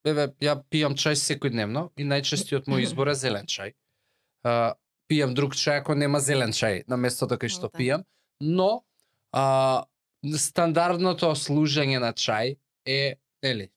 [0.06, 3.74] еве, ја пијам чај секојдневно и најчестиот мој избор е зелен чај.
[4.44, 4.74] А,
[5.10, 7.78] пијам друг чај ако нема зелен чај на местото кај што Да.
[7.78, 8.06] пијам,
[8.40, 8.84] но
[9.34, 9.84] а,
[10.24, 13.70] стандардното служење на чај е, нели,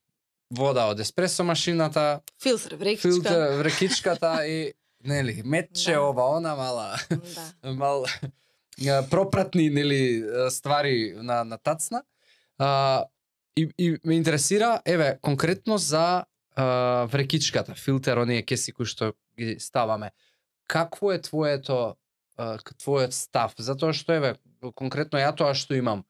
[0.50, 3.08] вода од еспресо машината, Филтр, врекичка.
[3.08, 4.72] филтер, врекичката и
[5.04, 6.00] нели, метче Да.
[6.02, 7.72] ова она мала Да.
[7.74, 8.30] мал а,
[9.10, 12.02] пропратни нели ствари на на тацна.
[12.58, 13.04] А,
[13.56, 16.24] и, и ме интересира еве конкретно за
[16.56, 20.12] а, врекичката, филтер оние кеси кои што ги ставаме.
[20.68, 21.96] Какво е твоето
[22.36, 23.54] а, твојот став?
[23.58, 24.36] Затоа што еве
[24.74, 26.04] конкретно ја тоа што имам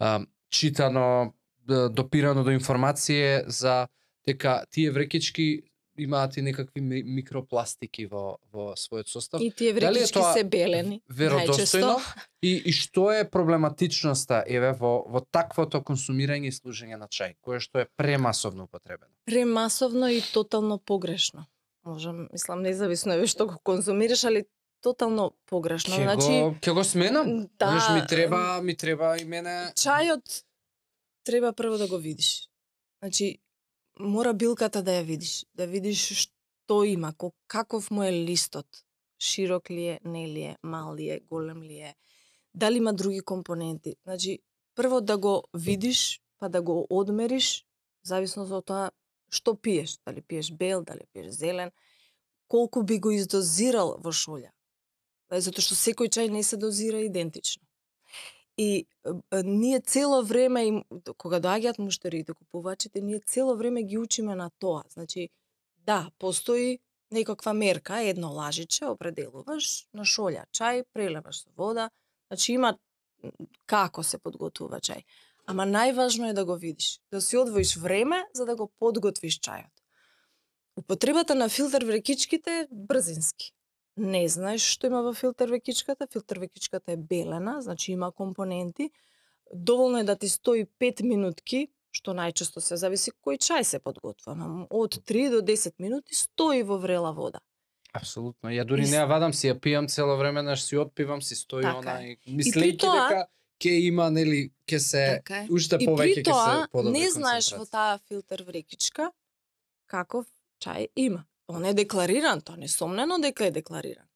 [0.00, 0.20] а,
[0.52, 1.32] читано
[1.66, 3.88] допирано до информација за
[4.26, 9.40] дека тие врекички имаат и некакви ми- микропластики во во својот состав.
[9.40, 11.02] И тие е тоа се белени.
[11.10, 11.98] веродостојно
[12.42, 17.60] и, и што е проблематичноста еве во во таквото консумирање и служење на чај, кое
[17.60, 19.12] што е премасовно употребено.
[19.24, 21.46] Премасовно и тотално погрешно.
[21.84, 24.44] Можам, мислам, независно еве што го конзумираш, али
[24.82, 25.94] тотално погрешно.
[25.94, 27.48] Ќе значи, го ќе го сменам.
[27.58, 30.42] да, Знаеш, ми треба ми треба и мене чајот
[31.24, 32.48] треба прво да го видиш.
[33.02, 33.38] Значи,
[33.98, 37.12] мора билката да ја видиш, да видиш што има,
[37.46, 38.66] каков му е листот,
[39.18, 41.94] широк ли е, не ли е, мал ли е, голем ли е,
[42.54, 43.96] дали има други компоненти.
[44.04, 44.38] Значи,
[44.74, 47.64] прво да го видиш, па да го одмериш,
[48.04, 48.90] зависно од тоа
[49.32, 51.70] што пиеш, дали пиеш бел, дали пиеш зелен,
[52.48, 54.50] колку би го издозирал во шолја.
[55.32, 57.64] Е, Затоа што секој чај не се дозира идентично.
[58.58, 60.84] И е, е, ние цело време, им,
[61.16, 64.82] кога доаѓаат муштерите, купувачите, ние цело време ги учиме на тоа.
[64.92, 65.28] Значи,
[65.86, 66.78] да, постои
[67.12, 71.90] некаква мерка, едно лажиче, определуваш на шолја чај, прелеваш со вода,
[72.28, 72.76] значи има
[73.66, 75.04] како се подготвува чај.
[75.46, 79.72] Ама најважно е да го видиш, да си одвоиш време за да го подготвиш чајот.
[80.76, 83.52] Употребата на филтер врекичките брзински.
[83.96, 88.90] Не знаеш што има во филтер векичката, филтер векичката е белена, значи има компоненти.
[89.54, 94.32] Доволно е да ти стои 5 минутки, што најчесто се зависи кој чај се подготвува.
[94.32, 97.40] ама Од 3 до 10 минути стои во врела вода.
[97.92, 98.48] Апсолутно.
[98.48, 101.62] Ја дури не ја вадам, си ја пијам цело време, наш си отпивам, си стои
[101.62, 103.26] Така она мислејќи тоа- дека
[103.60, 107.98] ќе има нели ќе се Така уште повеќе ќе се подобри не знаеш во таа
[107.98, 109.12] филтер врекичка
[109.86, 110.24] каков
[110.64, 111.24] чај има.
[111.52, 114.08] Он е деклариран, тоа несомнено дека е деклариран.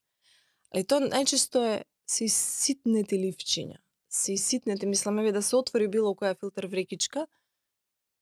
[0.75, 3.79] Али тоа најчесто е се ситнети ливчиња.
[4.09, 7.27] Се ситнети, мислам еве да се отвори било која филтер врекичка,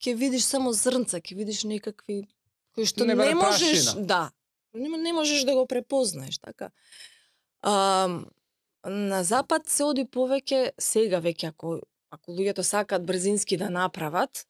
[0.03, 2.25] ќе видиш само зрнца, ќе видиш некакви
[2.75, 4.07] кои што Не не, биде можеш, прашина.
[4.07, 4.23] да,
[4.75, 6.71] не, не можеш да го препознаеш, така.
[7.63, 8.09] А,
[8.85, 11.81] на запад се оди повеќе сега веќе ако
[12.15, 14.47] ако луѓето сакаат брзински да направат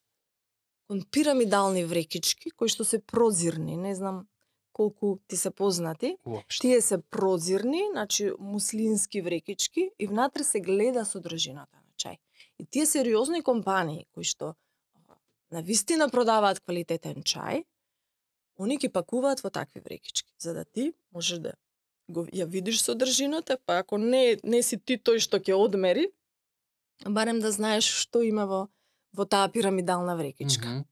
[0.87, 4.27] кон пирамидални врекички кои што се прозирни, не знам
[4.75, 6.17] колку ти се познати.
[6.25, 6.61] Уопште.
[6.61, 12.17] Тие се прозирни, значи муслински врекички и внатре се гледа содржината на чај.
[12.59, 14.55] И тие сериозни компании кои што
[15.51, 17.63] на вистина продаваат квалитетен чај,
[18.59, 21.53] они ги пакуваат во такви врекички, за да ти можеш да
[22.11, 26.11] го ја видиш содржината, па ако не не си ти тој што ќе одмери,
[27.07, 28.67] барем да знаеш што има во
[29.15, 30.67] во таа пирамидална врекичка.
[30.67, 30.83] Мгм.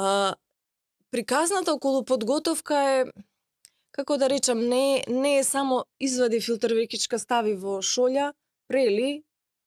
[0.00, 0.34] А,
[1.12, 3.04] приказната околу подготовка е
[3.92, 8.32] како да речам не не е само извади филтер векичка стави во шолја,
[8.68, 9.22] прели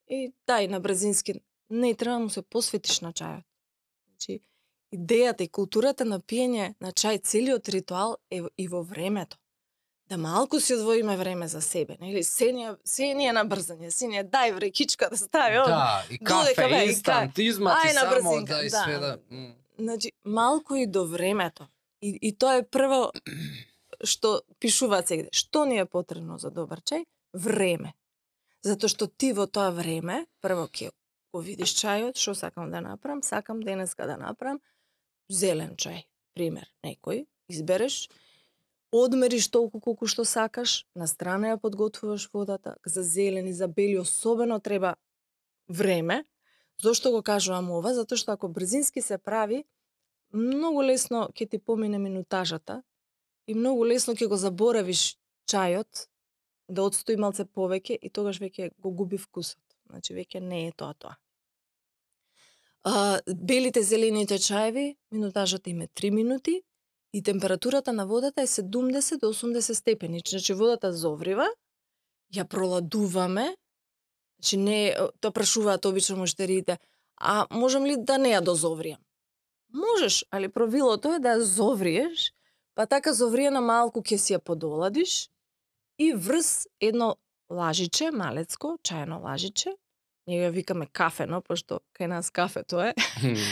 [0.09, 1.39] и дај на брзински.
[1.69, 3.45] Не треба да му се посветиш на чајот.
[4.09, 4.41] Значи
[4.93, 9.37] идејата и културата на пиење на чај целиот ритуал е и во времето.
[10.09, 12.23] Да малку си одвоиме време за себе, нели?
[12.23, 15.55] Се ни е, се на брзање, се дај врекичка да стави.
[15.55, 18.83] Да, и Додека кафе, бе, и инстант, измати Ај на само брзинка, да и да.
[18.83, 19.19] све да...
[19.29, 19.53] м.
[19.79, 21.67] Значи, малку и до времето.
[22.01, 23.11] И, и тоа е прво
[24.03, 25.29] што пишуваат сегде.
[25.31, 27.05] Што ни е потребно за добар чај?
[27.33, 27.95] Време.
[28.65, 30.91] Затоа што ти во тоа време, прво ќе
[31.35, 34.61] го видиш чајот, што сакам да направам, сакам денеска да направам
[35.29, 38.07] зелен чај, пример, некој, избереш,
[38.95, 44.59] одмериш толку колку што сакаш, на страна ја подготвуваш водата, за зелени, за бели особено
[44.59, 44.95] треба
[45.67, 46.23] време.
[46.81, 47.93] Зошто го кажувам ова?
[47.93, 49.63] Затоа што ако брзински се прави,
[50.33, 52.81] многу лесно ќе ти помине минутажата
[53.47, 55.15] и многу лесно ќе го заборавиш
[55.47, 56.07] чајот
[56.67, 59.61] да одстои малце повеќе и тогаш веќе го губи вкусот.
[59.89, 61.15] Значи веќе не е тоа тоа.
[62.85, 66.61] А, белите зелените чаеви, минутажата им е 3 минути
[67.13, 70.21] и температурата на водата е 70 до 80 степени.
[70.27, 71.47] Значи водата зоврива,
[72.33, 73.55] ја проладуваме,
[74.39, 76.77] значи не, тоа прашуваат обично муштериите,
[77.17, 79.01] а можам ли да не ја дозовријам?
[79.73, 82.31] Можеш, али правилото е да ја зовриеш,
[82.75, 85.29] па така зовриена малку ќе си ја подоладиш
[85.97, 87.15] и врз едно
[87.49, 89.75] лажиче, малецко, чајно лажиче,
[90.27, 92.93] ние ја викаме кафено, пошто кај нас кафето е,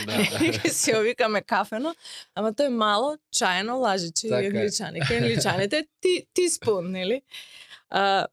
[0.06, 0.44] да, да.
[0.66, 1.94] и си ја викаме кафено,
[2.34, 5.00] ама тоа е мало чајно лажиче Така и англичани.
[5.00, 7.22] Кај англичаните ти, ти спун, нели?
[7.90, 8.26] А,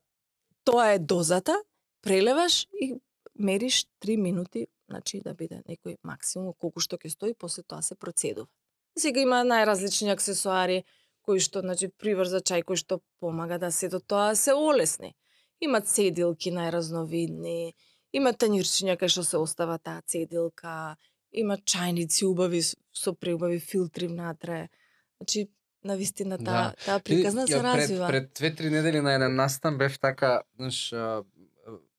[0.65, 1.55] тоа е дозата,
[2.01, 2.95] прелеваш и
[3.35, 7.95] мериш 3 минути, значи да биде некој максимум колку што ќе стои, после тоа се
[7.95, 8.47] процедува.
[8.97, 10.83] Сега има најразлични аксесуари
[11.21, 15.13] кои што, значи, приврза чај кој што помага да сето тоа се олесни.
[15.61, 17.73] Има цедилки најразновидни,
[18.11, 20.97] има танјирчиња кај што се остава таа цедилка,
[21.31, 24.69] има чајници убави со преубави филтри внатре.
[25.19, 25.47] Значи,
[25.83, 28.07] на вистина таа таа приказна се ја пред, развива.
[28.07, 30.93] Пред две-три недели на еден настан бев така, знаеш,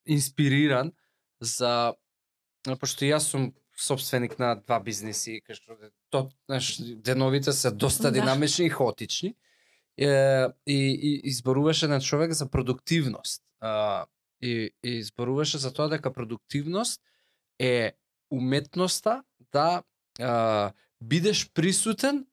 [0.06, 0.92] инспириран
[1.40, 1.94] за
[2.80, 5.76] пошто јас сум собственик на два бизниси, кај што
[6.10, 8.20] то, знаеш, деновите се доста Да.
[8.20, 9.34] динамични и хаотични.
[9.98, 13.42] Е, и, и изборуваше на човек за продуктивност.
[13.60, 14.06] А,
[14.40, 17.00] и, и изборуваше за тоа дека продуктивност
[17.58, 17.92] е
[18.30, 19.82] уметноста да
[20.20, 22.26] а, бидеш присутен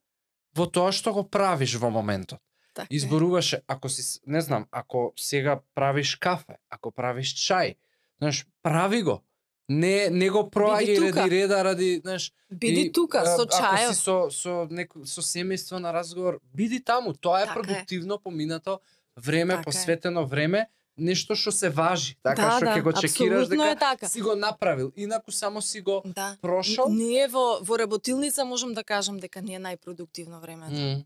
[0.56, 2.40] во тоа што го правиш во моментот.
[2.80, 2.96] Така е.
[2.96, 7.76] Изборуваше, ако си, не знам, ако сега правиш кафе, ако правиш чај,
[8.22, 9.24] знаеш, прави го.
[9.70, 14.32] Не, не го проаѓај ради реда, ради, знаеш, Биди и, тука со Ако си со,
[14.32, 17.14] со, неко, со семејство на разговор, биди таму.
[17.14, 17.62] Тоа е Така е.
[17.62, 18.80] продуктивно поминато
[19.18, 19.64] време, Така е.
[19.64, 22.18] посветено време, нешто што се важи.
[22.24, 24.08] Така да, што да, ќе го чекираш дека е така.
[24.10, 24.92] си го направил.
[24.96, 26.38] Инаку само си го Да.
[26.42, 26.90] прошол.
[26.90, 30.74] Ние во во работилница можам да кажам дека не е најпродуктивно времето.
[30.74, 31.04] М.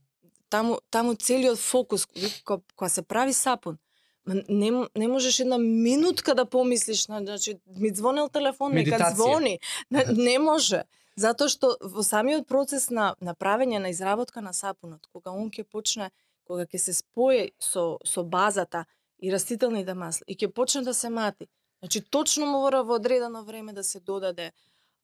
[0.53, 2.05] Таму таму целиот фокус
[2.45, 3.79] кога, кога се прави сапун,
[4.25, 9.59] не, не можеш една минутка да помислиш на значи ми звонел телефон, нека звони.
[9.91, 10.83] Не, не може.
[11.15, 15.63] Затоа што во самиот процес на на правење на изработка на сапунот, кога он ќе
[15.63, 16.09] почне,
[16.47, 18.85] кога ќе се спое со со базата
[19.21, 21.49] и растителните масла и ќе почне да се мати.
[21.83, 24.51] Значи точно мора во одредено време да се додаде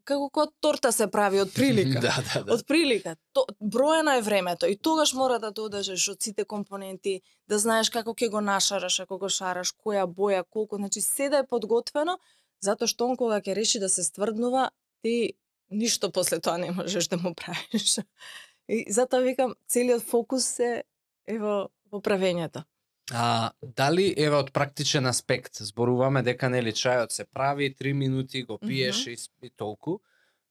[0.09, 2.01] како кога торта се прави од прилика.
[2.05, 2.53] Да, да, да.
[2.53, 3.15] Од прилика.
[3.33, 8.13] То, броено е времето и тогаш мора да додажеш од сите компоненти, да знаеш како
[8.17, 12.17] ќе го нашараш, ако го шараш, која боја, колку, значи се да е подготвено,
[12.65, 14.69] затоа што он кога ќе реши да се стврднува,
[15.03, 15.33] ти
[15.69, 17.99] ништо после тоа не можеш да му правиш.
[18.69, 20.83] И затоа викам, целиот фокус е,
[21.27, 22.63] е во, во правењето.
[23.11, 28.57] А, дали еве од практичен аспект зборуваме дека нели чајот се прави 3 минути го
[28.59, 29.99] пиеш и, с- и толку.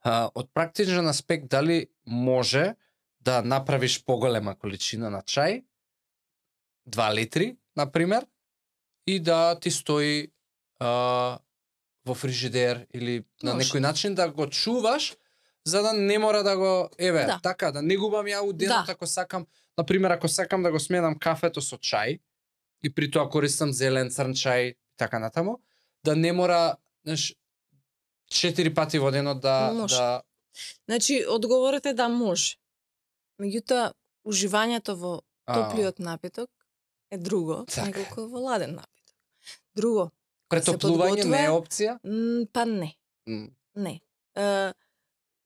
[0.02, 2.74] А, од практичен аспект дали може
[3.20, 5.62] да направиш поголема количина на чај
[6.86, 8.26] 2 литри на пример
[9.06, 10.32] и да ти стои
[10.80, 11.38] а,
[12.04, 13.64] во фрижидер или на Може.
[13.64, 15.14] некој начин да го чуваш
[15.64, 17.40] за да не мора да го еве Да.
[17.40, 18.92] така да не губам ја у денот Да.
[18.92, 19.46] ако сакам
[19.78, 22.20] на пример ако сакам да го сменам кафето со чај
[22.82, 25.58] и при тоа користам зелен црн чај така натаму
[26.04, 27.34] да не мора знаеш
[28.30, 29.96] четири пати во денот да Може.
[29.96, 30.22] да
[30.88, 32.56] Значи, одговорот е да може.
[33.40, 33.92] Меѓутоа,
[34.26, 36.50] уживањето во топлиот напиток
[37.10, 39.14] е друго, Така неколку во ладен напиток.
[39.76, 40.10] Друго,
[40.50, 41.98] Претоплување не е опција?
[42.04, 42.96] М, па не.
[43.26, 44.00] М, Не.
[44.34, 44.72] Е,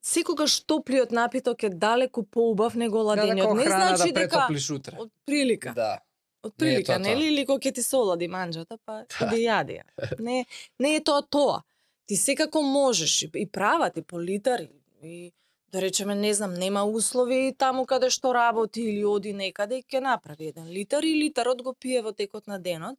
[0.02, 3.56] секогаш топлиот напиток е далеку поубав него Да, ладениот.
[3.56, 4.96] Не значи да дека утре.
[4.98, 5.72] од прилика.
[5.74, 5.98] Да.
[6.42, 6.98] Од Не прилика, тоа.
[6.98, 7.28] нели?
[7.32, 9.84] Или кога ќе ти се олади манџата, па иди јади ја.
[10.26, 10.44] Не,
[10.78, 11.62] не е тоа тоа.
[12.06, 14.66] Ти секако можеш и, и права ти по литар
[15.02, 15.32] и,
[15.72, 20.02] да речеме, не знам, нема услови таму каде што работи или оди некаде и ќе
[20.02, 22.98] направи еден литар и литарот го пие во текот на денот.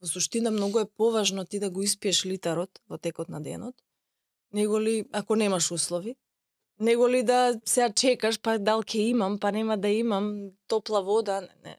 [0.00, 3.74] Во суштина многу е поважно ти да го испиеш литарот во текот на денот,
[4.52, 6.16] него ли ако немаш услови,
[6.78, 11.40] него ли да сега чекаш па дал ќе имам, па нема да имам топла вода,
[11.40, 11.76] не, не,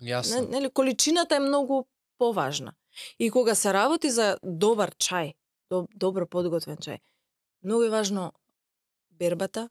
[0.00, 0.48] Јасно.
[0.50, 1.86] нели количината е многу
[2.18, 2.74] поважна.
[3.18, 5.34] И кога се работи за добар чај,
[5.70, 7.00] доб, добро подготвен чај,
[7.62, 8.32] многу е важно
[9.10, 9.68] бербата,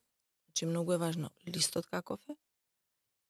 [0.47, 2.35] значи многу е важно листот каков е.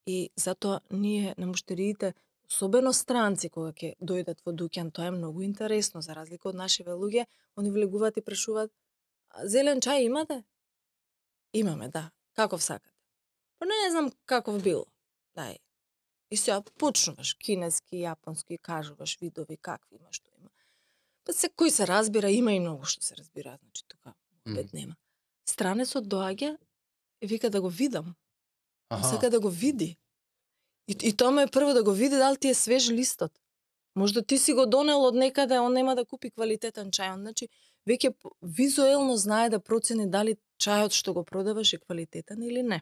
[0.06, 2.14] И затоа ние на муштериите,
[2.50, 6.91] особено странци кога ќе дојдат во дуќан, тоа е многу интересно за разлика од нашите
[6.91, 7.26] луѓе,
[7.56, 8.72] они влегуваат и прашуваат
[9.43, 10.43] зелен чај имате?
[11.54, 12.12] Имаме, да.
[12.36, 12.93] Каков сакате?
[13.60, 14.86] Па не знам каков бил.
[15.36, 15.58] Дај,
[16.32, 20.49] И сега почнуваш кинески, јапонски, кажуваш видови какви има, што има.
[21.26, 24.15] Па се кој се разбира, има и многу што се разбира, значи тука
[24.45, 24.95] опет нема.
[25.45, 26.57] Странецот доаѓа
[27.21, 28.15] и вика да го видам,
[28.89, 29.09] Аха.
[29.09, 29.97] сака да го види.
[30.88, 33.32] И, и тоа ме е прво да го види дали ти е свеж листот.
[33.95, 37.13] Можда ти си го донел од некаде, он нема да купи квалитетен чај.
[37.13, 37.47] Он, значи,
[37.88, 38.11] веќе
[38.41, 42.82] визуелно знае да процени дали чајот што го продаваш е квалитетен или не.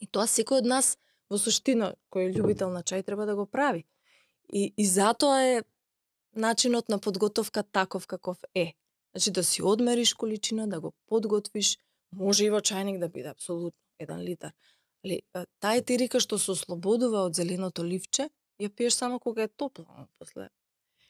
[0.00, 0.96] И тоа секој од нас
[1.30, 3.84] во суштина кој е љубител на чај треба да го прави.
[4.52, 5.64] И, и затоа е
[6.34, 8.74] начинот на подготовка таков каков е.
[9.12, 11.78] Значи да си одмериш количина, да го подготвиш,
[12.12, 14.52] може и во чајник да биде апсолутно еден литар.
[15.04, 15.20] Али
[15.60, 19.86] таа етерика што се ослободува од зеленото ливче, ја пиеш само кога е топло,
[20.18, 20.48] после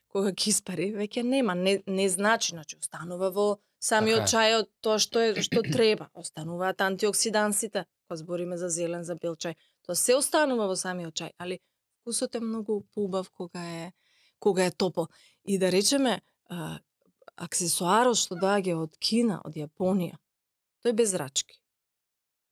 [0.08, 3.46] кога ќе испари, веќе нема, не, не значи, значи останува во
[3.80, 9.16] самиот Така чајот тоа што е што треба, остануваат антиоксидансите, кога збориме за зелен, за
[9.16, 9.54] бел чај.
[9.88, 11.56] Тоа се останува во самиот чај, али
[12.02, 13.92] вкусот е многу поубав кога е
[14.38, 15.08] кога е топол.
[15.44, 16.20] И да речеме,
[16.52, 16.78] а,
[17.40, 20.18] аксесуарот што доаѓа од Кина, од Јапонија,
[20.84, 21.56] тој без рачки.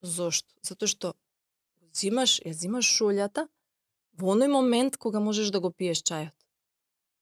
[0.01, 0.49] Зошто?
[0.65, 1.13] Затоа што
[1.77, 3.45] го зимаш, ја зимаш шолјата
[4.17, 6.33] во оној момент кога можеш да го пиеш чајот.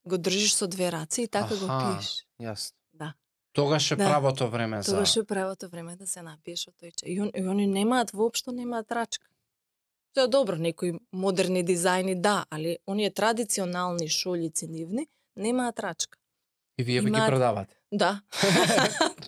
[0.07, 1.99] Го држиш со две раце и така го Аха.
[1.99, 2.24] пиеш.
[2.39, 2.76] Јасно.
[2.93, 3.13] Да.
[3.51, 4.07] Тогаш е Да.
[4.07, 4.91] правото време за...
[4.95, 7.07] Тогаш е правото време да се напиеш од тој чај.
[7.11, 9.28] И, он, и они немаат воопшто немаат рачка.
[10.16, 16.18] Тоа е добро, некои модерни дизајни да, али оние традиционални шолјици нивни немаат рачка.
[16.78, 17.76] И вие би ги Имаат- продавате.
[17.91, 18.22] Да.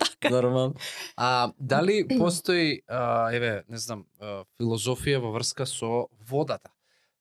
[0.00, 0.30] така.
[0.30, 0.74] Нормално.
[1.16, 6.70] А дали постои, а, еве, не знам, а, филозофија во врска со водата?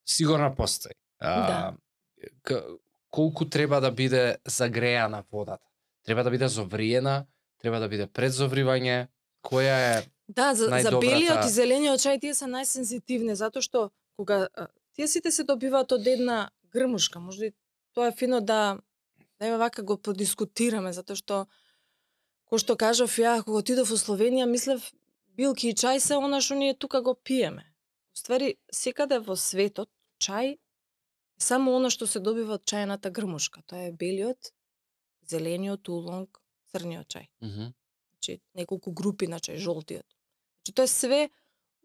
[0.06, 0.92] Сигурно постои.
[1.20, 1.74] А,
[2.44, 2.64] Да.
[3.10, 5.68] колку треба да биде загреана водата?
[6.06, 7.26] Треба да биде зовриена,
[7.60, 9.08] треба да биде пред зовривање,
[9.44, 14.48] која е Да, за, за белиот и зелениот чај тие се најсензитивни затоа што кога
[14.54, 17.54] а, тие сите се добиваат од една грмушка, можда и
[17.96, 18.80] тоа е фино да
[19.40, 21.46] да еве вака го подискутираме затоа што
[22.52, 24.92] кој што кажав ја кога отидов во Словенија мислев
[25.38, 27.64] билки и чај се она што ние тука го пиеме.
[28.14, 30.58] Ствари секаде во светот чај е
[31.38, 33.62] само она што се добива од чајната грмушка.
[33.68, 34.52] Тоа е белиот,
[35.30, 36.42] зелениот, улонг,
[36.74, 37.74] црниот чај Мгм.
[38.18, 40.17] значи неколку групи на чај, жолтиот.
[40.68, 41.30] Значи тоа е све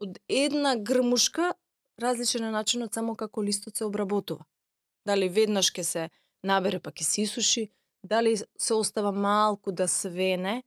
[0.03, 1.55] од една грмушка,
[2.01, 4.43] различен е начинот само како листот се обработува.
[5.07, 6.09] Дали веднаш ќе се
[6.43, 7.69] набере па ќе се исуши,
[8.03, 10.65] дали се остава малку да свене,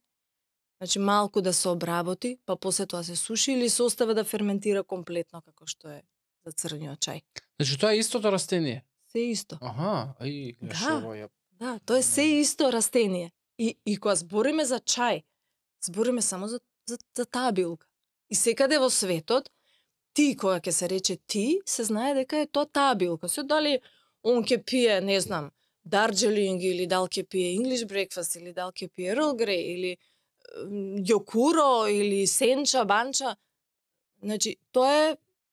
[0.79, 4.83] значи малку да се обработи, па после тоа се суши или се остава да ферментира
[4.83, 6.03] комплетно како што е
[6.45, 7.19] за црниот чај.
[7.59, 8.85] Значи тоа е истото растение.
[9.11, 9.57] Се исто.
[9.61, 11.03] Аха, ај, Да.
[11.19, 13.31] ја Да, тоа е се исто растение.
[13.57, 15.23] И, и кога збориме за чај,
[15.83, 17.87] збориме само за, за, за таа билка.
[18.29, 19.51] И секаде во светот,
[20.13, 23.29] ти, кога ќе се рече ти, се знае дека е тоа таа билка.
[23.29, 23.79] Се дали
[24.23, 25.51] он ќе пие, не знам,
[25.85, 29.97] Дарджелинг или дал ќе пие English breakfast или дал ќе пие Earl Grey или
[31.05, 33.35] Јокуро или Сенча, Банча.
[34.23, 35.09] Значи, тоа е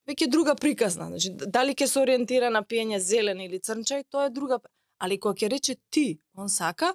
[0.08, 1.10] веќе друга приказна.
[1.12, 4.60] Значи, дали ќе се ориентира на пиење зелен или црн чај, тоа е друга
[5.02, 6.92] Ali кога ќе рече ти, он сака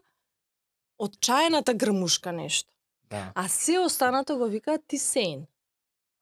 [0.97, 2.71] од чајната грмушка нешто.
[3.11, 3.31] Да.
[3.35, 5.39] А се останато го викаат тисеин.
[5.39, 5.56] Нешто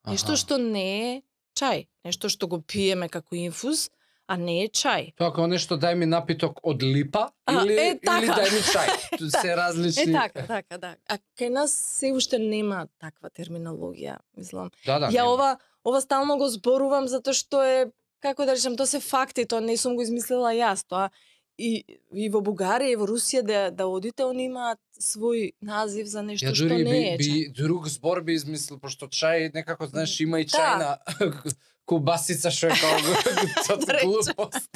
[0.06, 0.36] Аха.
[0.36, 0.86] што не
[1.16, 1.22] е
[1.58, 1.86] чај.
[2.04, 3.90] Нешто што го пиеме како инфуз,
[4.26, 5.14] а не е чај.
[5.16, 8.40] Тоа како нешто дај ми напиток од липа А, или, е, или така.
[8.40, 8.88] дај ми чај.
[9.18, 10.10] Тоа се различни.
[10.10, 10.94] Е така, така, да.
[11.08, 14.70] А кај нас се уште нема таква терминологија, мислам.
[14.86, 15.06] Да, да.
[15.10, 15.32] Ја нема.
[15.32, 17.86] ова ова стално го зборувам затоа што е
[18.20, 21.10] како да речем, тоа се факти, тоа не сум го измислила јас, тоа
[21.58, 26.22] и, и во Бугарија и во Русија да, да одите, они имаат свој назив за
[26.22, 27.18] нешто Ја што дури не е чај.
[27.18, 30.58] би друг збор би измислил, пошто чај некако знаеш има и Да.
[30.58, 30.90] чајна
[31.86, 34.70] кубасица што е како Да глупост.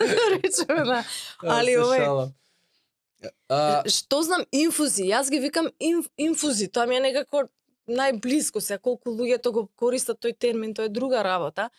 [0.00, 1.04] Речеме, да.
[1.42, 2.32] Али Се овој-.
[3.48, 7.48] А, Што знам инфузи, јас ги викам инф, инфузи, тоа ми е некако
[7.88, 11.70] најблиско се, колку луѓето го користат тој термин, тоа е друга работа.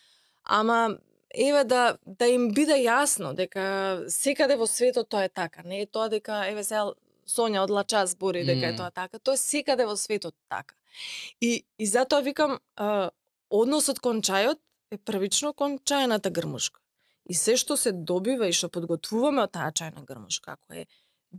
[0.44, 0.96] Ама
[1.34, 5.86] еве да да им биде јасно дека секаде во светот тоа е така, не е
[5.86, 6.92] тоа дека еве сега
[7.28, 8.76] Сонја од Лача збори дека е Мм.
[8.76, 10.74] тоа така, тоа е секаде во светот така.
[11.40, 13.10] И и затоа викам а,
[13.50, 14.58] односот кон чајот
[14.90, 16.80] е првично кон чајната грмушка.
[17.28, 20.86] И се што се добива и што подготвуваме од таа чајна грмушка, ако е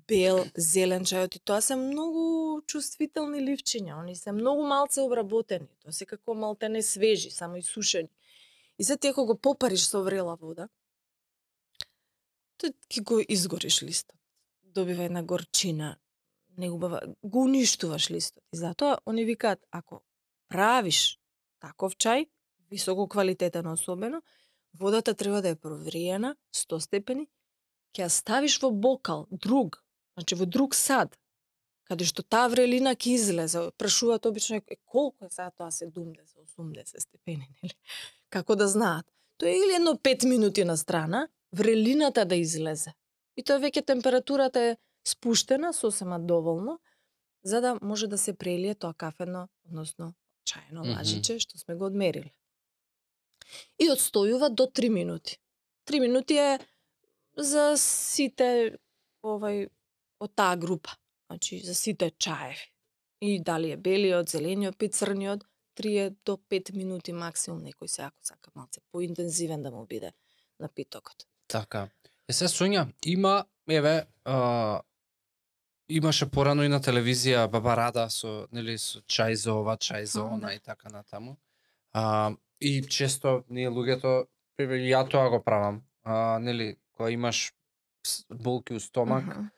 [0.07, 5.91] бел, зелен чајот и тоа се многу чувствителни ливчиња, они се многу малце обработени, тоа
[5.91, 8.09] се како малте не свежи, само исушени.
[8.80, 10.69] И се ти ако го попариш со врела вода,
[12.59, 14.15] тој ќе го изгориш листот.
[14.63, 15.97] Добива една горчина,
[16.57, 18.43] неубава, го уништуваш листот.
[18.53, 20.01] И затоа они викаат, ако
[20.47, 21.19] правиш
[21.59, 22.30] таков чај,
[22.71, 24.21] високо квалитетен особено,
[24.73, 27.27] водата треба да е провриена, 100 степени,
[27.93, 29.84] ќе ја ставиш во бокал, друг,
[30.15, 31.17] значи во друг сад,
[31.89, 33.65] каде што таа врелина ќе излезе.
[33.81, 36.21] Прашуваат обично е колку е сега тоа 70,
[36.57, 37.73] 80 степени, нели?
[38.29, 39.07] Како да знаат?
[39.41, 42.93] Тоа е или едно 5 минути на страна, врелината да излезе.
[43.37, 44.77] И тоа веќе температурата е
[45.07, 46.79] спуштена сосема доволно,
[47.43, 50.13] за да може да се прелие тоа кафено, односно
[50.45, 52.33] чајно лажиче што сме го одмериле.
[53.81, 55.39] И одстојува до 3 минути.
[55.89, 56.59] 3 минути е
[57.37, 58.77] за сите
[59.23, 59.69] овај
[60.19, 60.93] од таа група.
[61.30, 62.71] Значи за сите чаеви.
[63.21, 65.43] И дали е белиот, зелениот, пит црниот,
[65.80, 70.11] 3 до 5 минути максимум некој се ако сака малце поинтензивен да му биде
[70.59, 71.27] напитокот.
[71.47, 71.89] Така.
[72.27, 74.82] Е се Сонја, има еве а,
[75.89, 80.23] имаше порано и на телевизија Баба Рада со нели со чај за ова, чај за
[80.23, 80.53] она да.
[80.53, 81.38] и така натаму.
[81.93, 84.27] А, и често ние луѓето
[84.59, 85.84] ја тоа го правам.
[86.03, 87.53] А, нели кога имаш
[88.30, 89.49] болки у стомак, Мгм,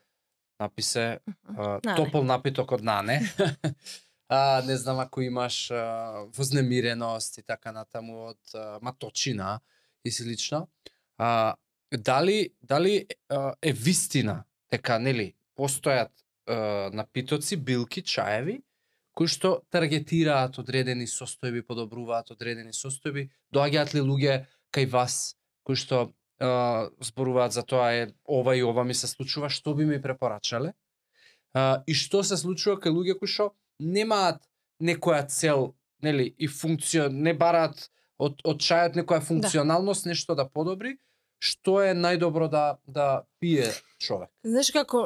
[0.61, 1.19] написе
[1.57, 1.95] а, Нане.
[1.97, 3.19] топол напиток од нане.
[4.29, 9.59] а, не знам ако имаш а, вознемиреност и така натаму од а, маточина
[10.05, 10.67] и слично.
[11.17, 11.55] А,
[11.91, 16.13] дали дали а, е вистина дека нели постојат
[16.47, 18.61] а, напитоци, билки, чаеви
[19.17, 24.35] кои што таргетираат одредени состојби, подобруваат одредени состојби, доаѓаат ли луѓе
[24.71, 25.35] кај вас
[25.67, 26.07] кои што
[26.41, 30.73] а, зборуваат за тоа е ова и ова ми се случува, што би ми препорачале?
[31.53, 34.41] А, и што се случува кај луѓе кои што немаат
[34.81, 37.89] некоја цел, нели, и функција, не бараат
[38.21, 40.97] од од чајот некоја функционалност, нешто да подобри,
[41.41, 43.07] што е најдобро да да
[43.41, 43.69] пие
[43.99, 44.29] човек?
[44.45, 45.01] Знаеш како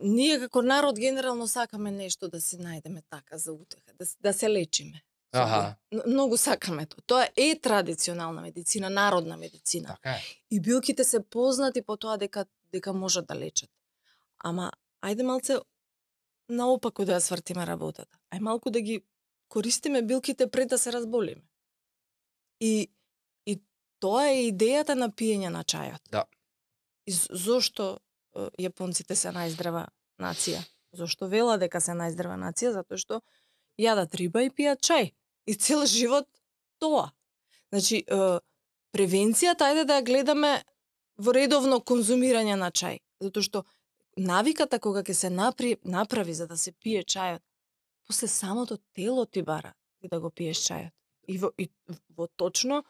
[0.00, 4.50] ние како народ генерално сакаме нешто да се најдеме така за утеха, да, да се
[4.50, 5.00] лечиме.
[5.32, 5.76] Аха.
[6.06, 7.02] Многу сакаме тоа.
[7.06, 9.88] Тоа е традиционална медицина, народна медицина.
[9.88, 10.22] Така е.
[10.50, 13.70] И билките се познати по тоа дека дека можат да лечат.
[14.38, 14.72] Ама
[15.02, 15.58] ајде малце
[16.48, 18.18] наопако да ја свртиме работата.
[18.34, 19.04] Ај малку да ги
[19.48, 21.42] користиме билките пред да се разболиме.
[22.60, 22.90] И
[23.46, 23.62] и
[24.00, 26.02] тоа е идејата на пиење на чајот.
[26.10, 26.24] Да.
[27.06, 27.98] И зошто
[28.34, 29.86] јапонците се најздрава
[30.18, 30.62] нација?
[30.92, 32.74] Зошто вела дека се најздрава нација?
[32.74, 33.22] Затоа што
[33.78, 35.12] јадат риба и пијат чај.
[35.50, 36.28] И цел живот
[36.78, 37.10] тоа.
[37.72, 38.38] Значи, е,
[38.94, 40.50] превенцијата, ајде да ја гледаме
[41.18, 43.00] во редовно конзумирање на чај.
[43.24, 43.62] Затоа што
[44.16, 47.42] навиката кога ќе се напри, направи за да се пие чајот,
[48.06, 49.72] после самото тело ти бара
[50.02, 50.94] и да го пиеш чајот.
[51.26, 51.66] И во, и
[52.16, 52.84] во точно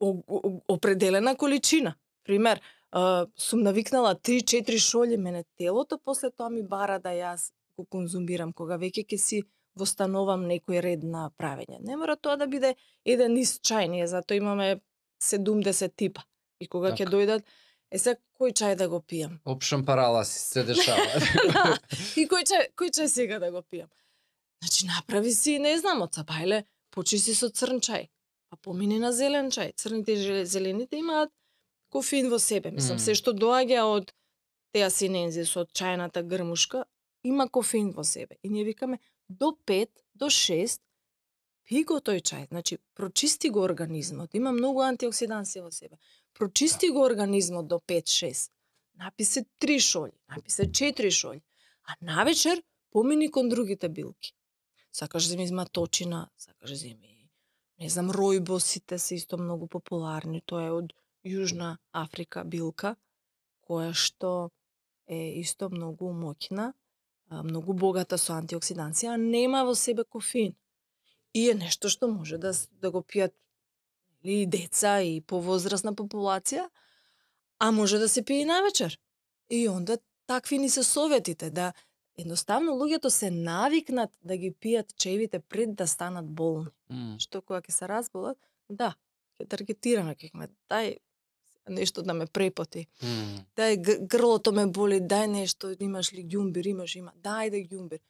[0.00, 1.94] о- о- определена количина.
[2.24, 7.84] Пример, е, сум навикнала 3-4 шолји, мене телото после тоа ми бара да јас го
[7.84, 9.42] конзумирам, кога веќе ќе си
[9.74, 11.80] востановам некој ред на правење.
[11.80, 14.80] Не мора тоа да биде еден ист чај, ние затоа имаме
[15.22, 16.22] 70 типа.
[16.60, 17.10] И кога ќе Така.
[17.10, 17.42] дојдат,
[17.90, 19.38] е се кој чај да го пијам?
[19.44, 21.06] Опшен параласис се дешава.
[21.52, 21.78] Да.
[22.16, 23.88] И кој чај, кој чај сега да го пијам?
[24.62, 28.08] Значи направи си, не знам, од сабајле, почи си со црн чај,
[28.50, 29.74] па помини на зелен чај.
[29.76, 31.30] Црните зелените имаат
[31.90, 32.70] кофеин во себе.
[32.70, 33.04] Мислам, Мм.
[33.04, 34.12] се што доаѓа од
[34.72, 36.84] теасинензис, од чајната грмушка,
[37.24, 38.36] има кофеин во себе.
[38.42, 38.98] И ние викаме
[39.28, 40.80] до 5, до 6,
[41.64, 42.48] пи го тој чај.
[42.48, 44.34] Значи, прочисти го организмот.
[44.34, 45.96] Има многу антиоксиданси во себе.
[46.34, 48.50] Прочисти го организмот до 5-6.
[49.00, 51.42] Написе 3 шолји, написе 4 шолји.
[51.84, 54.34] А навечер помини кон другите билки.
[54.92, 57.12] Сакаш да земи маточина, сакаш да земи,
[57.82, 60.40] не знам, ројбосите се исто многу популарни.
[60.46, 60.92] Тоа е од
[61.26, 62.92] Јужна Африка билка,
[63.66, 64.50] која што
[65.10, 66.72] е исто многу моќна,
[67.40, 70.52] многу богата со антиоксиданци, а нема во себе кофеин.
[71.32, 72.52] И е нешто што може да,
[72.82, 73.32] да го пијат
[74.22, 76.68] и деца и повозрасна популација,
[77.58, 78.98] а може да се пие и навечер.
[79.50, 81.72] И онда такви ни се советите да
[82.18, 86.70] едноставно луѓето се навикнат да ги пијат чаевите пред да станат болни.
[86.90, 87.16] М.
[87.18, 88.94] Што кога ќе се разболат, да,
[89.40, 90.98] ќе таргетираме, ќе ме дај
[91.68, 92.86] нешто да ме препоти.
[93.02, 93.44] М.
[93.56, 97.12] Дај грлото ме боли, дај нешто, имаш ли ѓумбир, имаш, има.
[97.22, 98.00] Дај да ѓумбир.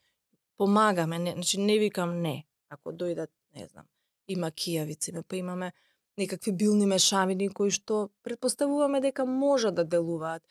[0.56, 2.44] Помагаме, не, значи не викам не.
[2.68, 3.86] Ако дојдат, не знам,
[4.28, 5.72] има кијавици, па имаме
[6.16, 10.42] некакви билни мешавини кои што предпоставуваме дека може да делуваат.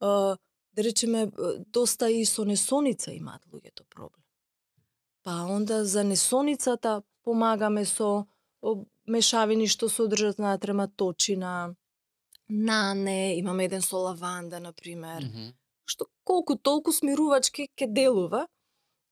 [0.00, 0.38] Да
[0.78, 4.24] речеме, доста и со несоница имаат луѓето проблем.
[5.22, 8.26] Па онда за несоницата помагаме со
[9.06, 11.74] мешавини што содржат на трематочина,
[12.52, 15.52] нане, имаме еден со лаванда, на пример, Мгм.
[15.86, 18.46] што колку толку смирувачки ќе делува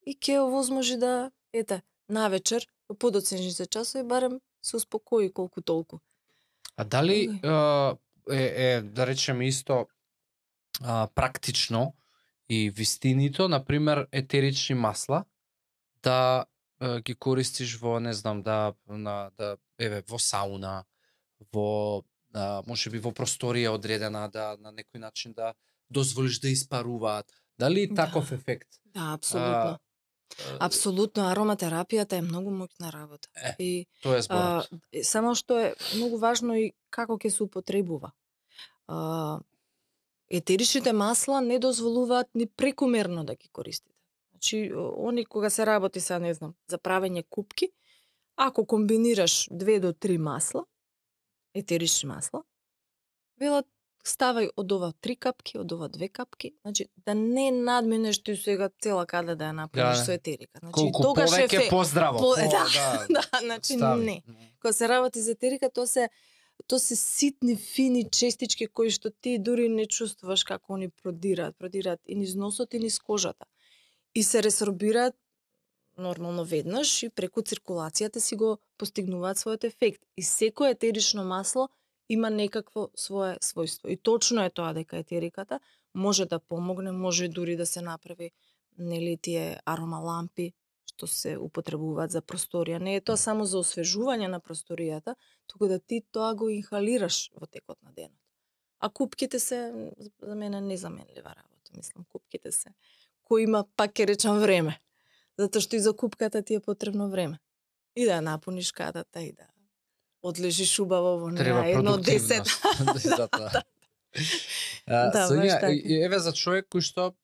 [0.07, 6.01] и ќе овозможи да, ете, навечер, во подоцнежните часови, барем се успокои колку толку.
[6.77, 7.41] А дали
[8.31, 9.87] е, е, да речеме исто
[10.83, 11.95] а, практично
[12.49, 15.25] и вистинито, на пример етерични масла
[16.03, 16.45] да
[17.01, 20.85] ги користиш во не знам да на да еве во сауна,
[21.53, 22.05] во
[22.35, 25.55] а, можеби во просторија одредена да на некој начин да
[25.91, 27.27] дозволиш да испаруваат.
[27.59, 28.07] Дали Да.
[28.07, 28.69] таков ефект?
[28.87, 29.71] Да, апсолутно.
[29.71, 29.79] А,
[30.61, 33.29] Апсолутно, ароматерапијата е многу моќна работа.
[33.37, 34.69] Е, И Тоа е а, зборот.
[34.93, 38.13] е, само што е многу важно и како ќе се употребува.
[38.87, 39.41] А,
[40.31, 43.95] етеричните масла не дозволуваат ни прекумерно да ги користите.
[44.31, 47.69] Значи, они кога се работи са, не знам, за правење купки,
[48.37, 50.65] ако комбинираш две до три масла,
[51.55, 52.43] етерични масла,
[53.39, 53.67] велат
[54.03, 58.71] ставај од ова три капки, од ова две капки, значи да не надминеш ти сега
[58.81, 60.05] цела каде да ја направиш Да.
[60.05, 60.59] со етерика.
[60.59, 62.19] Значи, Колку тогаш е повеќе фе- поздраво.
[62.19, 62.65] по- по- да,
[63.11, 64.05] да, значи стави.
[64.05, 64.23] не.
[64.57, 66.09] Кога се работи за етерика, тоа се
[66.67, 72.01] тоа се ситни, фини честички кои што ти дури не чувствуваш како они продираат, продираат
[72.07, 73.45] и низ носот и низ кожата.
[74.15, 75.15] И се ресорбираат
[76.01, 80.03] нормално веднаш и преку циркулацијата си го постигнуваат својот ефект.
[80.17, 81.69] И секое етерично масло
[82.09, 83.89] има некакво свое својство.
[83.89, 85.61] И точно е тоа дека етериката
[85.95, 88.31] може да помогне, може дури да се направи
[88.79, 90.53] нели тие арома лампи
[90.91, 92.81] што се употребуваат за просторија.
[92.83, 95.15] Не е тоа само за освежување на просторијата,
[95.47, 98.19] туку да ти тоа го инхалираш во текот на денот.
[98.81, 99.73] А купките се
[100.23, 101.71] за мене незаменлива работа.
[101.77, 102.75] Мислам, купките се
[103.31, 104.75] кој има пак ќе речам време.
[105.41, 107.39] Затоа што и за купката ти е потребно време.
[107.97, 109.49] И да напуниш кадата и да
[110.23, 112.45] одлежиш убаво во Треба неа едно десет.
[112.45, 113.17] продуктивност.
[113.17, 113.63] За тоа.
[114.87, 115.73] А, Да, Сонја, така.
[116.05, 117.15] еве за човек кој што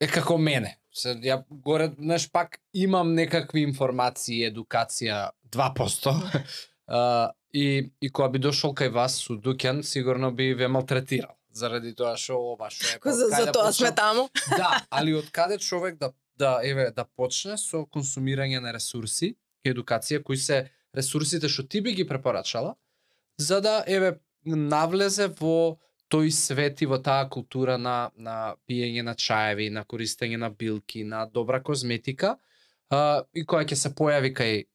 [0.00, 0.78] е како мене.
[0.94, 6.42] Се, ја горе, знаеш, пак имам некакви информации, едукација 2%.
[6.86, 11.34] а, и, и кога би дошол кај вас со дуќан, сигурно би ве малтретирал.
[11.54, 12.98] Заради тоа што ова што е.
[12.98, 14.28] Како за, за да тоа сме таму.
[14.56, 19.70] Да, али од каде човек да да еве да почне со консумирање на ресурси и
[19.70, 22.74] едукација кои се ресурсите што ти би ги препорачала
[23.38, 25.78] за да еве навлезе во
[26.12, 31.04] тој свет и во таа култура на на пиење на чаеви, на користење на билки,
[31.04, 32.36] на добра козметика,
[32.90, 34.66] а, и која ќе се појави кај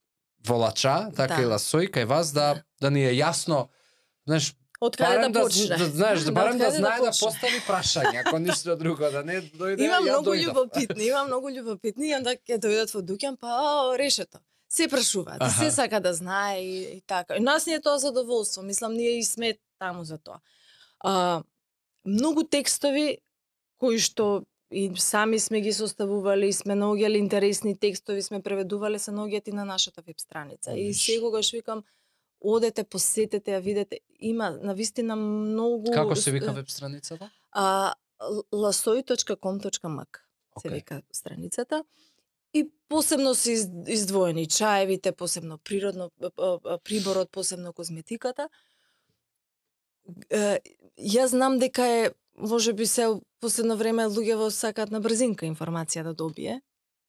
[0.48, 1.42] волача, така Да.
[1.42, 2.64] и ласој кај вас да Да.
[2.82, 3.68] да ни е јасно,
[4.26, 5.78] знаеш, Од каде да да, почне?
[5.78, 7.28] да, знаеш, да барем да знае да почне?
[7.28, 12.16] постави прашање, ако ништо друго, да не дојде Има многу љубопитни, има многу љубопитни и
[12.16, 14.40] онда ќе дојдат во дуќан, па о, решето.
[14.70, 15.64] Се прашуваат, Аха.
[15.64, 17.36] се сака да знае и, и така.
[17.36, 20.40] И нас ни е тоа задоволство, мислам ние и сме таму за тоа.
[21.00, 21.44] А,
[22.06, 23.18] многу текстови
[23.80, 29.12] кои што и сами сме ги составувале и сме наоѓале интересни текстови, сме преведувале се
[29.12, 30.78] наоѓаат и на нашата веб страница.
[30.78, 31.84] И секогаш викам
[32.42, 37.32] одете, посетете, ја видете, има навистина многу Како се вика веб страницата?
[37.52, 37.94] а,
[38.54, 40.18] lasoi.com.mk
[40.58, 40.74] се Океј.
[40.74, 41.84] вика страницата.
[42.54, 46.10] И посебно се из- издвоени чаевите, посебно природно
[46.84, 48.50] приборот, посебно козметиката.
[50.30, 50.60] Е,
[51.00, 53.08] Јас знам дека е може би се
[53.40, 56.62] последно време луѓето сакаат на брзинка информација да добие.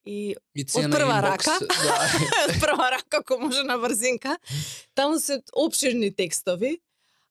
[0.05, 1.59] И И Од прва рака.
[1.61, 1.98] Да.
[2.48, 4.38] од прва рака ако може на брзинка.
[4.94, 6.80] Таму се обширни текстови,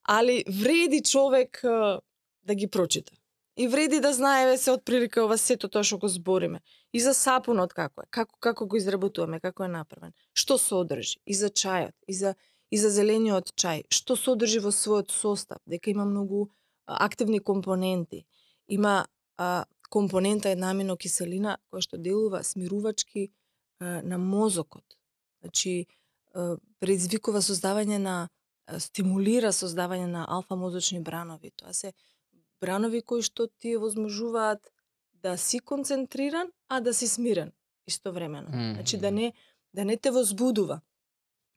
[0.03, 3.13] али вреди човек да ги прочита.
[3.57, 6.61] И вреди да знае ве се отприлика ова сето тоа што го збориме.
[6.95, 11.35] И за сапунот како е, како како го изработуваме, како е направен, што содржи, и
[11.35, 12.35] за чајот, и за
[12.71, 16.47] и за зелениот чај, што содржи во својот состав, дека има многу
[16.85, 18.23] активни компоненти.
[18.67, 19.05] Има
[19.37, 23.29] а, компонента една аминокиселина која што делува смирувачки
[23.79, 24.83] на мозокот.
[25.41, 25.87] Значи,
[26.79, 28.29] предизвикува создавање на
[28.77, 31.51] стимулира создавање на алфа мозочни бранови.
[31.55, 31.93] Тоа се
[32.61, 34.61] бранови кои што ти возможуваат
[35.23, 37.51] да си концентриран, а да си смирен
[37.87, 38.49] истовремено.
[38.49, 38.73] Мгм.
[38.73, 39.33] Значи да не
[39.73, 40.81] да не те возбудува.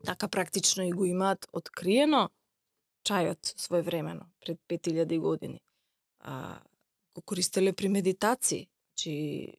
[0.05, 2.30] Така практично и го имаат откриено
[3.09, 5.61] чајот своевремено пред 5000 години.
[6.20, 6.61] А,
[7.14, 8.68] го користеле при медитации.
[8.90, 9.52] Значи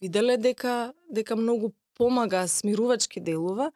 [0.00, 3.72] виделе дека дека многу помага смирувачки делува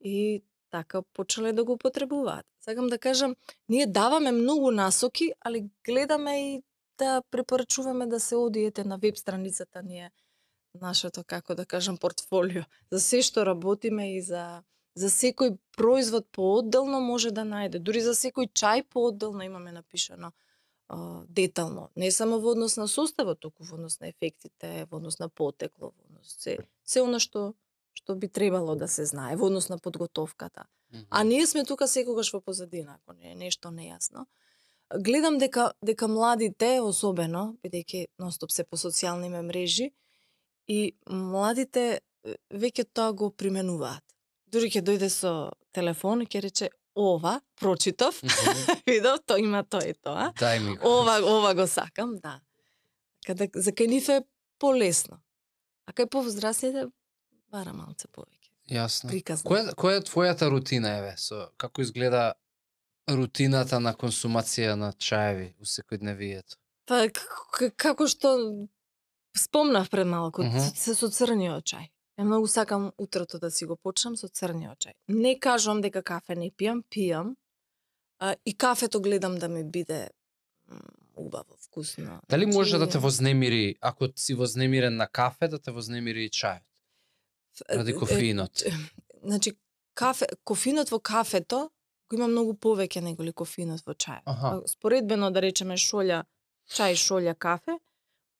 [0.00, 2.46] и така почнале да го потребуваат.
[2.60, 3.36] Сакам да кажам,
[3.68, 6.62] ние даваме многу насоки, али гледаме и
[6.98, 10.10] да препорачуваме да се одиете на веб страницата ние
[10.80, 14.62] нашето како да кажам портфолио за се што работиме и за
[14.96, 17.78] за секој производ поодделно може да најде.
[17.78, 20.32] Дури за секој чај поодделно имаме напишано
[21.28, 21.90] детално.
[21.96, 25.92] Не само во однос на составот, туку во однос на ефектите, во однос на потекло,
[25.96, 27.54] во однос се се она што
[27.94, 30.66] што би требало да се знае во однос на подготовката.
[31.10, 34.26] А ние сме тука секогаш во позадина, ако не е нешто нејасно.
[34.94, 39.90] Гледам дека дека младите особено, бидејќи нонстоп се по социјални мрежи,
[40.68, 42.00] и младите
[42.50, 44.02] веќе тоа го применуваат.
[44.46, 48.20] Дури ќе дојде со телефон и ќе рече ова, прочитав,
[48.86, 50.32] видов, тоа има тоа и тоа.
[50.40, 50.88] Дај ми го.
[50.88, 52.40] Ова, ова го сакам, да.
[53.26, 54.22] Каде за кај нив е
[54.58, 55.20] полесно.
[55.86, 56.86] А кај повозрастните
[57.52, 58.50] бара малце повеќе.
[58.70, 59.10] Јасно.
[59.10, 59.50] Приказно.
[59.50, 61.14] Која која е твојата рутина еве?
[61.16, 62.32] Со како изгледа
[63.08, 66.56] рутината на консумација на чаеви у секојдневието?
[66.86, 67.06] Па
[67.76, 68.32] како што
[69.36, 70.58] спомнав пред малку, Мгм.
[70.58, 71.90] се, се со црниот чај.
[72.18, 74.94] Ја многу сакам утрото да си го почнам со црниот чај.
[75.08, 77.34] Не кажувам дека кафе не пијам, пијам.
[78.18, 80.08] А, и кафето гледам да ми биде
[81.16, 82.20] убаво, вкусно.
[82.28, 86.30] Дали може да те Значи, вознемири ако си вознемирен на кафе, да те вознемири и
[86.30, 86.62] чајот?
[87.70, 88.64] Ради кофеинот.
[89.22, 89.52] Значи,
[89.94, 91.70] кафе, кофинот во кафето
[92.08, 94.22] го има многу повеќе него ли кофинот во чајот.
[94.24, 94.46] Аха.
[94.46, 96.24] А, Споредбено да речеме шолја
[96.70, 97.78] чај, шолја кафе,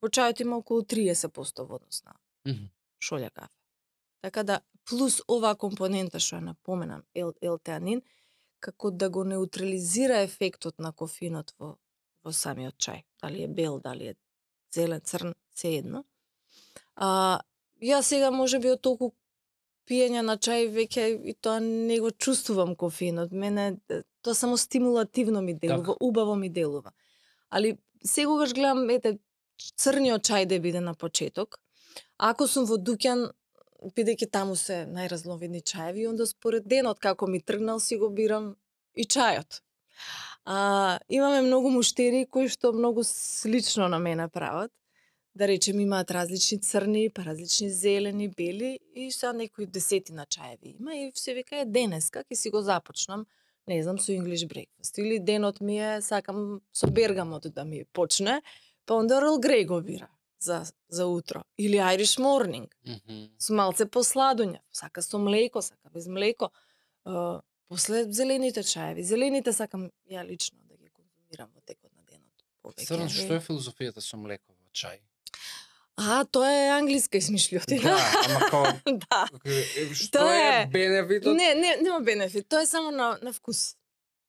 [0.01, 2.17] во чајот има околу 30% во однос на
[2.47, 2.69] Мгм.
[3.01, 3.56] шолја кафе.
[4.27, 4.61] Така да,
[4.91, 8.01] плюс оваа компонента што ја напоменам, ел, елтеанин,
[8.59, 11.69] како да го неутрализира ефектот на кофинот во,
[12.27, 13.05] во самиот чај.
[13.23, 14.15] Дали е бел, дали е
[14.75, 16.03] зелен, црн, се едно.
[16.97, 17.39] А,
[17.79, 19.13] ја сега може би од толку
[19.87, 23.31] пиење на чај веќе и тоа не го чувствувам кофинот.
[23.31, 23.79] Мене
[24.27, 25.99] тоа само стимулативно ми делува, Така.
[26.01, 26.91] убаво ми делува.
[27.49, 29.21] Али секогаш гледам ете
[29.79, 31.61] црниот чај да биде на почеток.
[32.19, 33.29] Ако сум во дуќан
[33.97, 38.55] бидејќи таму се најразновидни чаеви, онда според денот како ми тргнал си го бирам
[38.95, 39.61] и чајот.
[40.45, 44.73] А, имаме многу муштери кои што многу слично на мене прават.
[45.35, 50.95] Да речем имаат различни црни, па различни зелени, бели и сега некои десетина чаеви има
[50.95, 53.27] и се вика е денеска ќе си го започнам
[53.69, 58.43] не знам со English breakfast или денот ми е сакам со бергамот да ми почне,
[58.87, 60.09] па онда Earl Grey го бира
[60.39, 60.59] за
[60.89, 63.29] за утро или Irish morning Мгм.
[63.39, 66.51] со малце посладуња, сака со млеко, сака без млеко.
[67.05, 72.33] Uh, после зелените чаеви, зелените сакам ја лично да ги конзумирам во текот на денот.
[72.63, 72.85] повеќе.
[72.85, 74.99] Стварно, што е филозофијата со млеко во чај?
[75.99, 77.83] А, тоа е англиска измишлјотина.
[77.83, 78.65] Да, ама као
[79.07, 79.21] да.
[79.95, 81.37] што Тоа е е- бенефитот?
[81.37, 82.49] Не, не, нема бенефит.
[82.49, 83.77] Тоа е само на, на вкус.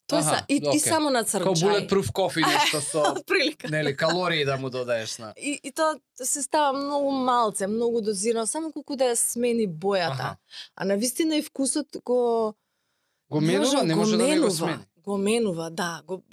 [0.08, 0.78] Тоа са, и, окей.
[0.78, 3.70] и само на црн Као bulletproof кофи нешто со Прилика.
[3.70, 5.34] нели калории да му додадеш на.
[5.38, 10.12] И, и тоа се става многу малце, многу дозирано, само колку да ја смени бојата.
[10.12, 10.38] Аха.
[10.76, 12.54] А на вистина и вкусот го
[13.30, 14.86] Го менува, не може да не го менува, смени.
[14.98, 16.24] Го менува, да, го,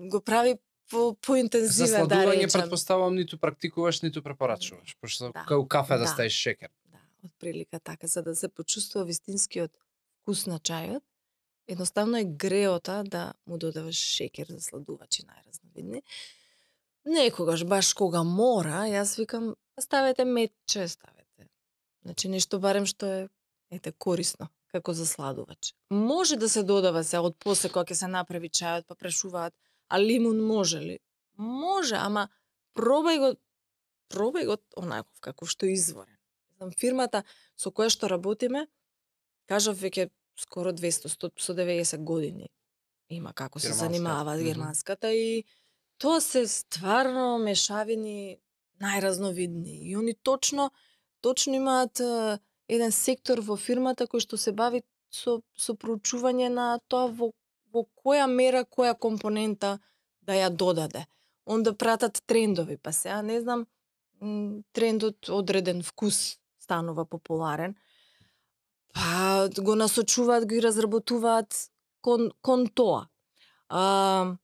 [0.00, 0.54] го, прави
[0.90, 2.60] по За поинтензивен да сладување речем.
[2.60, 5.44] предпоставувам ниту практикуваш, ниту препорачуваш, пошто Да.
[5.44, 6.06] као кафе да Да.
[6.06, 6.68] ставиш шекер.
[6.86, 9.70] Да, од прилика така за да се почувствува вистинскиот
[10.16, 11.00] вкус на чајот.
[11.70, 16.02] Едноставно е греота да му додаваш шекер за сладувачи најразновидни.
[17.06, 21.46] Некогаш баш кога мора, јас викам па ставете метче, ставете.
[22.02, 23.20] Значи нешто барем што е
[23.70, 25.72] ете корисно како за сладувач.
[25.90, 29.54] Може да се додава се од после кога ќе се направи чајот, па прашуваат,
[29.88, 30.98] а лимун може ли?
[31.38, 32.28] Може, ама
[32.74, 33.34] пробај го
[34.10, 36.18] пробај го онаков како што е изворен.
[36.58, 37.22] Знам фирмата
[37.54, 38.66] со која што работиме,
[39.46, 40.10] кажав веќе
[40.40, 42.48] скоро 200 100 со 90 години
[43.10, 44.44] има како се занимава Мгм.
[44.44, 45.44] германската и
[45.98, 48.38] тоа се стварно мешавини
[48.80, 50.70] најразновидни и они точно
[51.20, 52.00] точно имаат
[52.68, 57.32] еден сектор во фирмата кој што се бави со со проучување на тоа во
[57.72, 59.78] во која мера која компонента
[60.22, 61.06] да ја додаде.
[61.46, 63.66] Онда пратат трендови, па сега не знам
[64.72, 67.74] трендот одреден вкус станува популарен.
[68.94, 71.70] Па го насочуваат, ги разработуваат
[72.02, 73.06] кон, кон тоа.
[73.68, 74.36] А,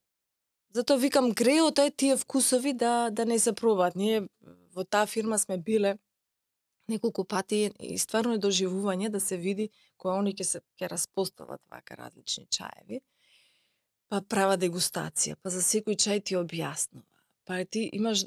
[0.73, 3.95] затоа викам греот е тие вкусови да да не се пробаат.
[3.95, 4.27] Ние
[4.75, 5.97] во таа фирма сме биле
[6.87, 11.61] неколку пати и стварно е доживување да се види кои они ќе се ќе распостават
[11.71, 13.01] вака различни чаеви.
[14.07, 17.03] Па права дегустација, па за секој чај ти објаснува.
[17.45, 18.23] Па ти имаш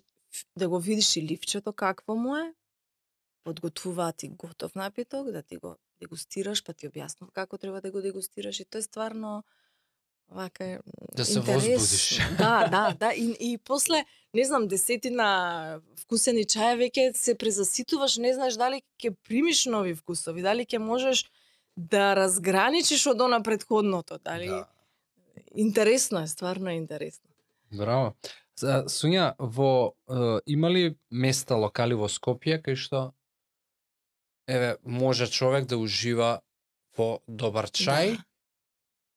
[0.57, 2.53] да го видиш и ливчето какво му е,
[3.45, 8.01] подготвуваат и готов напиток, да ти го дегустираш, па ти објаснува како треба да го
[8.01, 9.43] дегустираш и тоа е стварно
[10.31, 10.79] вака е
[11.17, 11.71] Да се интересно.
[11.71, 12.21] возбудиш.
[12.39, 13.13] Да, да, да.
[13.15, 19.15] И, и после, не знам, десетина вкусени чаја веќе се презаситуваш, не знаеш дали ќе
[19.27, 21.27] примиш нови вкусови, дали ќе можеш
[21.77, 24.67] да разграничиш од она предходното, дали Да.
[25.55, 27.27] интересно е, стварно е интересно.
[27.73, 28.15] Браво.
[28.61, 33.13] Сунја, во е, има ли места, локали во Скопје кај што
[34.51, 36.41] еве може човек да ужива
[36.97, 38.25] во добар чај Да.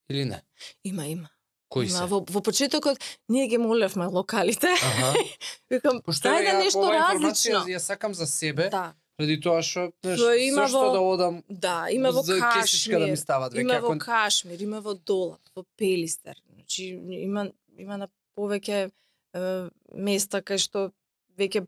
[0.10, 0.42] или не?
[0.84, 1.30] Има, има.
[1.70, 1.98] Кои има.
[1.98, 2.06] се?
[2.06, 2.98] Во, во почетокот
[3.30, 4.68] ние ги молевме локалите.
[4.70, 5.14] Аха.
[5.70, 7.66] Викам, дај да нешто различно.
[7.66, 11.88] ја сакам за себе, Да, преди тоа што знаеш, Што има во- да одам да,
[11.90, 15.66] има во кесичка да ми Кашмир, стават има во ако Кашмир, има во Долап, во
[15.78, 16.36] Пелистер.
[16.54, 18.08] Значи има има на
[18.38, 18.92] повеќе
[19.34, 20.92] е, места кај што
[21.34, 21.66] веќе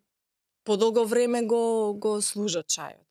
[0.63, 3.04] подолго време го го служат чајот.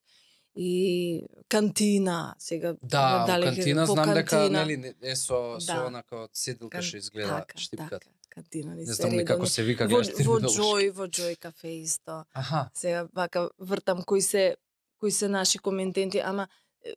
[0.56, 5.86] И кантина, сега Да, дали кантина знам дека нели не- е со со Да.
[5.86, 7.98] онака од седилка што изгледа така, штипката.
[7.98, 10.40] Така, кантина Не се знам ни како се вика, Во, во.
[10.40, 12.24] Джој, во Джој кафе исто.
[12.34, 12.70] Аха.
[12.74, 14.56] Сега вака вртам кои се
[14.98, 16.48] кои се наши коментенти, ама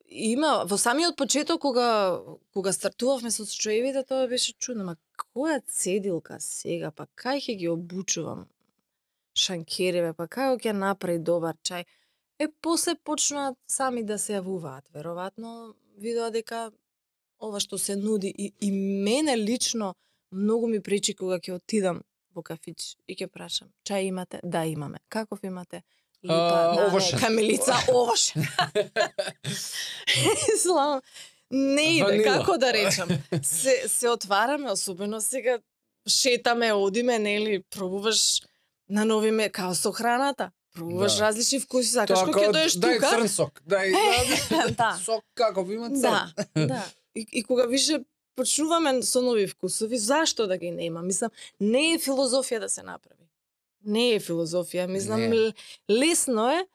[0.06, 2.20] има во самиот почеток кога
[2.52, 4.96] кога стартувавме со чоевите тоа беше чудно, ма
[5.34, 8.46] која цедилка сега, па кај ќе ги обучувам
[9.34, 11.84] шанкереве, па како ќе направи добар чај.
[12.38, 16.70] Е после почнаа сами да се јавуваат, веројатно видоа дека
[17.40, 18.70] ова што се нуди и, и
[19.04, 19.94] мене лично
[20.32, 22.02] многу ми пречи кога ќе отидам
[22.34, 24.40] во кафич и ќе прашам, чај имате?
[24.44, 24.98] Да, имаме.
[25.08, 25.82] Каков имате?
[26.24, 27.18] Липа, А, нане, овошен.
[27.18, 28.42] камилица, овошен.
[30.62, 31.02] Слава.
[31.50, 32.24] Не иде, Ванила.
[32.38, 33.08] како да речам.
[33.42, 35.58] Се, се отвараме, особено сега
[36.08, 38.42] шетаме, одиме, нели, пробуваш
[38.88, 40.50] на нови ме, као со храната.
[40.74, 41.22] Пробуваш Да.
[41.22, 43.10] различни вкуси, сакаш кога ќе доеш дај тука.
[43.10, 43.92] црн сок, дај
[44.76, 44.98] да.
[44.98, 46.00] сок каков има црн.
[46.00, 46.84] Да, да.
[47.14, 48.04] И, и кога више
[48.36, 51.02] почнуваме со нови вкусови, зашто да ги нема?
[51.02, 53.24] Мислам, не е филозофија да се направи.
[53.84, 55.52] Не е филозофија, мислам, Не.
[55.90, 56.66] лесно е,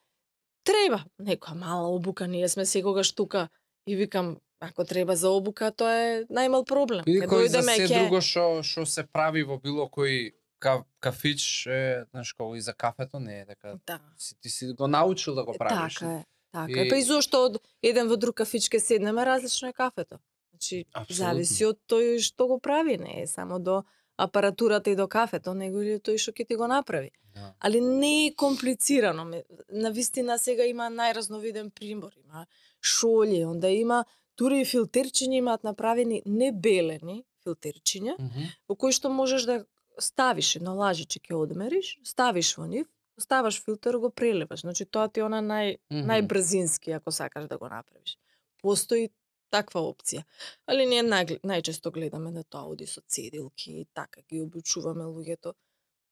[0.64, 3.48] треба некоја мала обука, ние сме секогаш тука
[3.86, 7.04] и викам, ако треба за обука, тоа е најмал проблем.
[7.04, 10.32] Ке кој за се ќе- друго што што се прави во било кој
[10.64, 14.00] ка, кафич е, знаеш и за кафето не е дека Да.
[14.18, 15.94] си, ти си го научил да го правиш.
[15.94, 16.24] Така е.
[16.52, 16.88] Така И- е.
[16.88, 20.16] Па и зошто од еден во друг кафич ке седнеме, различно е кафето.
[20.52, 21.16] Значи, Апсолутно.
[21.16, 23.82] зависи од тој што го прави, не е само до
[24.18, 27.10] апаратурата и до кафето, него и тој што ќе ти го направи.
[27.34, 27.52] Да.
[27.60, 29.24] Ali не е комплицирано.
[29.68, 32.46] На вистина сега има најразновиден прибор, има
[32.80, 34.04] шолје, онда има
[34.38, 38.44] дури и филтерчиња имаат направени не белени филтерчиња, Мгм.
[38.68, 39.64] во кои што можеш да
[39.98, 42.86] ставиш едно лажиче ќе одмериш, ставиш во нив,
[43.18, 44.60] ставаш филтер, го прелеваш.
[44.60, 46.10] Значи тоа ти е она нај Мгм.
[46.10, 48.18] најбрзински ако сакаш да го направиш.
[48.58, 49.08] Постои
[49.50, 50.24] таква опција.
[50.66, 55.54] Али ние најгл- најчесто гледаме да тоа оди со цедилки и така ги обучуваме луѓето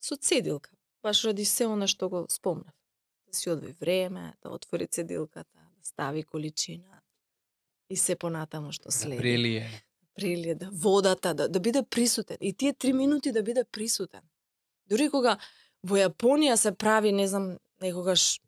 [0.00, 0.70] со цедилка.
[1.02, 2.74] Баш ради се она што го спомнав.
[3.26, 7.00] Да си одви време, да отвори цедилката, да стави количина
[7.90, 9.60] и се понатаму што следи Прелие.
[9.60, 9.82] прелие,
[10.54, 12.36] да водата, да, да биде присутен.
[12.40, 14.20] И тие три минути да биде присутен.
[14.88, 15.38] Дури кога
[15.82, 18.40] во Јапонија се прави, не знам, некогаш,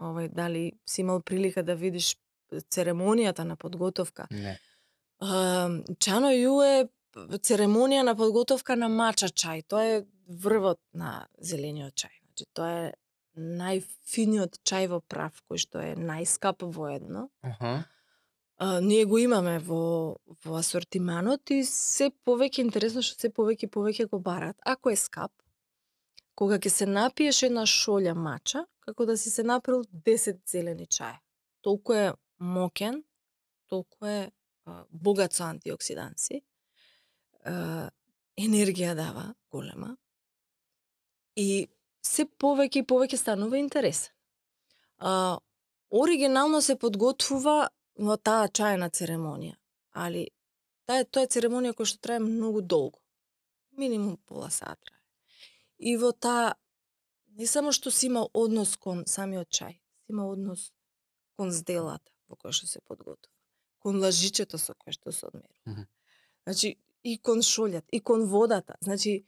[0.00, 2.16] овај, дали си имал прилика да видиш
[2.52, 4.26] церемонијата на подготовка.
[4.30, 4.58] Не.
[5.98, 9.64] Чано Ю е церемонија на подготовка на мача чај.
[9.66, 12.14] Тоа е врвот на зелениот чај.
[12.26, 12.94] Значи, тоа е
[13.36, 17.84] најфиниот чај во прав, кој што е најскап воедно Аха
[18.56, 23.72] а, ние го имаме во во асортиманот и се повеќе интересно што се повеќе и
[23.72, 24.56] повеќе го барат.
[24.64, 25.32] Ако е скап,
[26.34, 31.20] кога ќе се напиеш една шолја мача, како да си се направил 10 зелени чаја.
[31.60, 33.02] Толку е мокен,
[33.68, 34.30] толку е
[34.64, 36.42] а, богат со антиоксиданци,
[37.44, 37.90] а,
[38.36, 39.96] енергија дава голема
[41.36, 41.68] и
[42.04, 44.12] се повеќе и повеќе станува интересен.
[44.98, 45.38] А,
[45.90, 47.68] оригинално се подготвува
[47.98, 49.56] во таа чајна церемонија,
[49.92, 50.28] али
[50.86, 53.00] таа тоа е церемонија која што трае многу долго.
[53.76, 55.00] минимум пола сат трае.
[55.78, 56.54] И во таа
[57.36, 60.72] не само што си има однос кон самиот чај, си има однос
[61.36, 63.34] кон зделата во која што се подготвува,
[63.78, 65.60] кон лажичето со кое што се одмерува.
[65.66, 65.86] Мгм.
[66.46, 68.76] Значи и кон шолјат, и кон водата.
[68.80, 69.26] Значи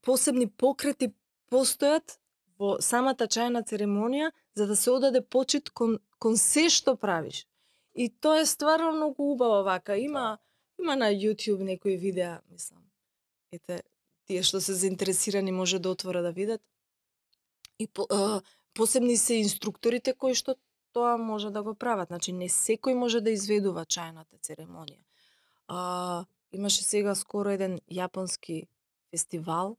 [0.00, 1.10] посебни покрети
[1.50, 2.18] постојат
[2.58, 7.46] во самата чајна церемонија за да се одаде почит кон кон се што правиш.
[7.94, 9.96] И тоа е стварно многу убаво вака.
[9.96, 10.38] Има
[10.78, 12.82] има на YouTube некои видеа, мислам.
[13.52, 13.82] Ете,
[14.26, 16.62] тие што се заинтересирани може да отвора да видат.
[17.78, 18.42] И по, а,
[18.74, 20.56] посебни се инструкторите кои што
[20.92, 22.08] тоа може да го прават.
[22.08, 25.02] Значи не секој може да изведува чајната церемонија.
[25.68, 28.66] А, имаше сега скоро еден јапонски
[29.10, 29.76] фестивал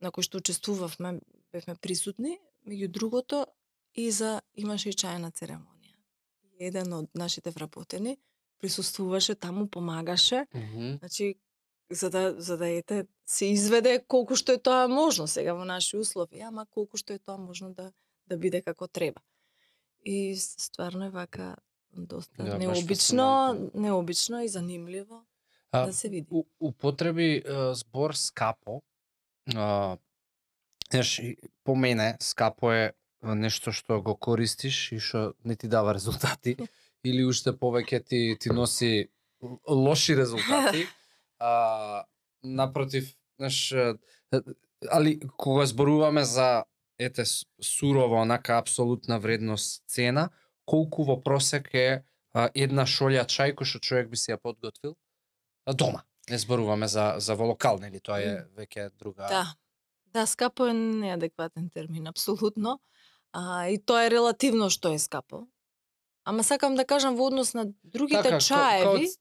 [0.00, 1.20] на кој што учествувавме,
[1.52, 3.46] бевме присутни, меѓу другото
[3.94, 5.69] и за имаше и чајна церемонија.
[6.60, 8.18] Еден од нашите вработени
[8.60, 10.98] присуствуваше таму, помагаше, Мгм.
[10.98, 11.34] значи
[11.90, 15.96] за да за да ете се изведе колку што е тоа можно сега во наши
[15.96, 17.92] услови, ама колку што е тоа можно да
[18.28, 19.20] да биде како треба.
[20.04, 21.56] И стварно е вака
[21.92, 25.24] доста Да, необично, необично и занимливо
[25.72, 26.26] А, да се види.
[26.30, 28.82] у, употреби е, збор скапо.
[29.56, 29.96] А,
[30.90, 31.22] знаеш,
[31.64, 32.92] по мене скапо е
[33.22, 36.56] нешто што го користиш и што не ти дава резултати
[37.04, 39.08] или уште повеќе ти ти носи
[39.68, 40.86] лоши резултати.
[41.42, 42.04] А,
[42.42, 43.74] напротив, знаеш,
[44.90, 46.64] али кога зборуваме за
[46.98, 50.28] ете с- сурово онака апсолутна вредност цена,
[50.66, 52.04] колку во просек е
[52.34, 54.96] а, една шолја чај кој што човек би се ја подготвил
[55.66, 56.02] а, дома.
[56.28, 59.24] Не зборуваме за за во локал, нели тоа е веќе друга.
[59.28, 59.54] Да.
[60.12, 62.80] Да, скапо е неадекватен термин, апсолутно.
[63.32, 65.46] А, и тоа е релативно што е скапо.
[66.24, 69.16] Ама сакам да кажам во однос на другите Така, ко- чаеви, као-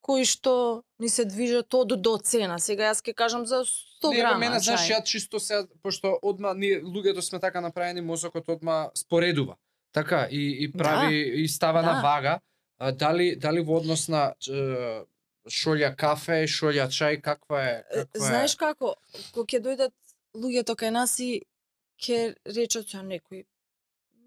[0.00, 0.54] кои што
[0.98, 2.58] ни се движат од до цена.
[2.58, 3.70] Сега јас ќе кажам за 100
[4.04, 8.00] Не, во грама мене, знаеш, ја чисто се, пошто одма ние луѓето сме така направени,
[8.00, 9.56] мозокот одма споредува.
[9.92, 12.00] Така, и, и прави, и става на Да.
[12.02, 12.40] вага.
[12.78, 15.04] А, дали, дали во однос на е,
[15.46, 17.84] шолја кафе, шолја чај, каква е?
[17.92, 18.56] Каква Знаеш е?
[18.56, 18.94] како,
[19.32, 19.92] кога ќе дојдат
[20.34, 21.42] луѓето кај нас и
[22.02, 23.44] ќе речат ја некој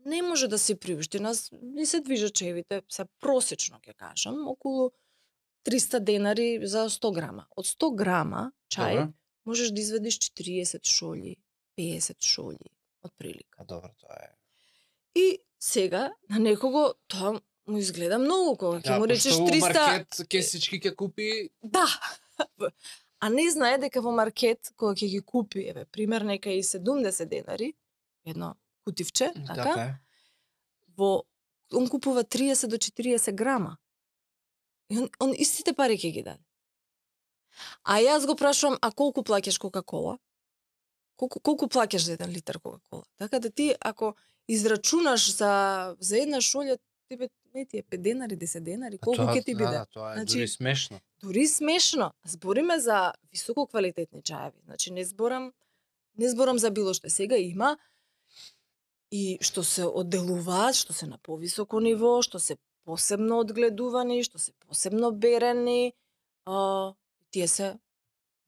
[0.06, 1.20] не може да се приушти.
[1.20, 4.92] Нас не се движат чевите, се просечно ќе кажам, околу
[5.66, 7.48] 300 денари за 100 грама.
[7.58, 9.14] Од 100 грама чај Добро.
[9.46, 11.36] можеш да изведиш 40 шоли,
[11.78, 12.70] 50 шоли,
[13.02, 13.58] отприлика.
[13.58, 14.32] А, добро, тоа е.
[15.16, 19.48] И сега на некого тоа му изгледа многу кога ќе Да, му речеш пошто у
[19.48, 21.88] 300 маркет кесички ќе купи Да.
[23.20, 27.26] А не знае дека во маркет кога ќе ги купи, еве, пример нека и 70
[27.26, 27.74] денари,
[28.26, 29.94] едно кутивче, така, е.
[30.98, 31.24] во
[31.74, 33.78] он купува 30 до 40 грама.
[34.90, 36.44] И он, он истите пари ќе ги даде.
[37.84, 40.18] А јас го прашувам, а колку плаќаш Кока-кола?
[41.16, 43.06] Колку, колку плаќаш за еден литар Кока-кола?
[43.18, 44.16] Така да ти, ако
[44.48, 46.78] израчунаш за, за една шолја,
[47.10, 49.72] тебе не ти е 5 денари, 10 денари, колку ќе ти биде?
[49.72, 51.00] Да, тоа е Значи, дури смешно.
[51.22, 52.12] дури смешно.
[52.26, 54.60] Збориме за високо квалитетни чаеви.
[54.66, 55.54] Значи не зборам
[56.18, 57.78] не зборам за било што сега има
[59.12, 64.54] и што се одделуваат, што се на повисоко ниво, што се посебно одгледувани, што се
[64.68, 65.94] посебно берени,
[66.46, 66.94] а,
[67.32, 67.76] тие се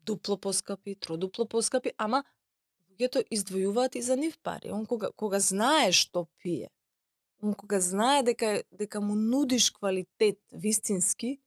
[0.06, 2.24] дупло поскапи, тродупло поскапи, ама
[2.90, 4.72] луѓето издвојуваат и за нив пари.
[4.72, 6.70] Он кога кога знае што пие,
[7.42, 11.38] он кога знае дека дека му нудиш квалитет вистински,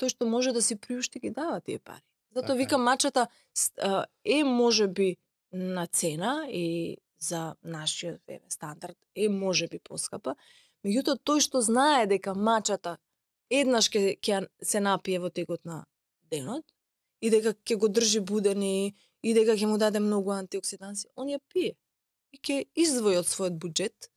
[0.00, 2.02] тој што може да си приушти ги дава тие пари.
[2.34, 2.64] Затоа Така е.
[2.64, 3.26] викам мачата
[4.24, 5.16] е можеби
[5.52, 10.34] на цена и за нашиот еве стандард е можеби поскапа,
[10.84, 12.98] меѓутоа тој што знае дека мачата
[13.50, 15.84] еднаш ќе ќе се напие во текот на
[16.30, 16.64] денот
[17.20, 21.30] и дека ќе го држи буден и, и дека ќе му даде многу антиоксиданси, он
[21.32, 21.76] ја пие.
[22.34, 24.10] И ќе издвои од својот буџет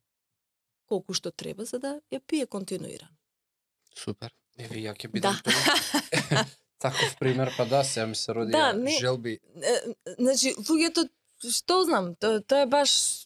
[0.87, 3.13] колку што треба за да ја пие континуирано.
[3.95, 4.33] Супер.
[4.57, 6.45] Еве ја ќе бидам Да.
[6.79, 9.39] Таков пример, па да, сега ми се роди Да, да, не- желби.
[9.63, 9.77] Е,
[10.19, 11.09] Значи, луѓето,
[11.41, 13.25] што знам, тоа, тоа е баш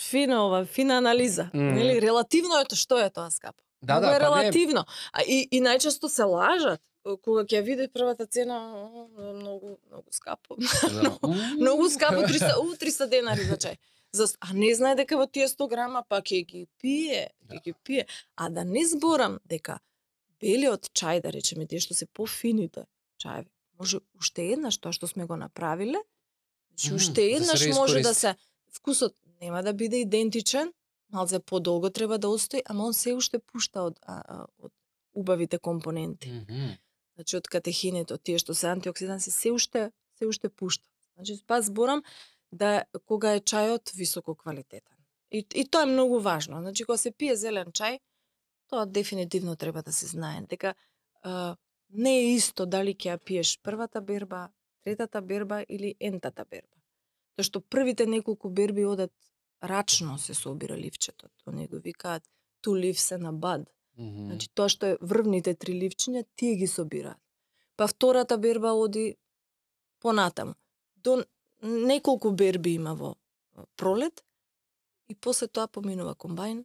[0.00, 1.50] фина ова, фина анализа.
[1.54, 1.72] Mm.
[1.72, 3.62] Нели, релативно е тоа, што е тоа скапо.
[3.82, 4.84] Да, да, е па не, релативно.
[5.12, 6.80] А и, и најчесто се лажат.
[7.24, 10.56] Кога ќе види првата цена, «О, многу, многу скапо.
[10.92, 11.16] да.
[11.56, 13.78] многу скапо, 300, у, 300 денари за чај.
[14.12, 17.60] За, а не знае дека во тие 100 грама па ќе ги пие, ќе Да.
[17.64, 18.06] ги пие.
[18.36, 19.78] А да не зборам дека
[20.40, 22.86] белиот чај, да речеме, тие што се пофините
[23.18, 26.00] чаеви, може уште еднаш тоа што сме го направиле,
[26.74, 28.34] значи уште да еднаш може да се
[28.72, 30.72] вкусот нема да биде идентичен,
[31.12, 34.72] малце подолго треба да остои, ама он се уште пушта од а, а, од
[35.14, 36.30] убавите компоненти.
[36.30, 36.76] Мгм.
[37.14, 40.86] значи од катехините, од тие што се антиоксиданси, се уште се уште пушта.
[41.14, 42.02] Значи пак зборам
[42.52, 44.96] да кога е чајот високо квалитетен.
[45.30, 46.60] И, и тоа е многу важно.
[46.60, 48.00] Значи кога се пие зелен чај,
[48.68, 50.42] тоа дефинитивно треба да се знае.
[50.50, 50.74] Дека
[51.22, 51.56] а,
[51.90, 54.50] не е исто дали ќе ја пиеш првата берба,
[54.82, 56.76] третата берба или ентата берба.
[57.36, 59.12] Тоа што првите неколку берби одат
[59.62, 61.28] рачно се собира ливчето.
[61.46, 62.22] Они го викаат
[62.62, 63.66] two leaves and a bud.
[63.98, 64.26] Мгм.
[64.26, 67.18] Значи тоа што е врвните три ливчиња, тие ги собираат.
[67.76, 69.16] Па втората берба оди
[70.00, 70.54] понатаму.
[70.96, 71.24] До
[71.62, 73.14] неколку берби има во
[73.76, 74.24] пролет
[75.08, 76.64] и после тоа поминува комбајн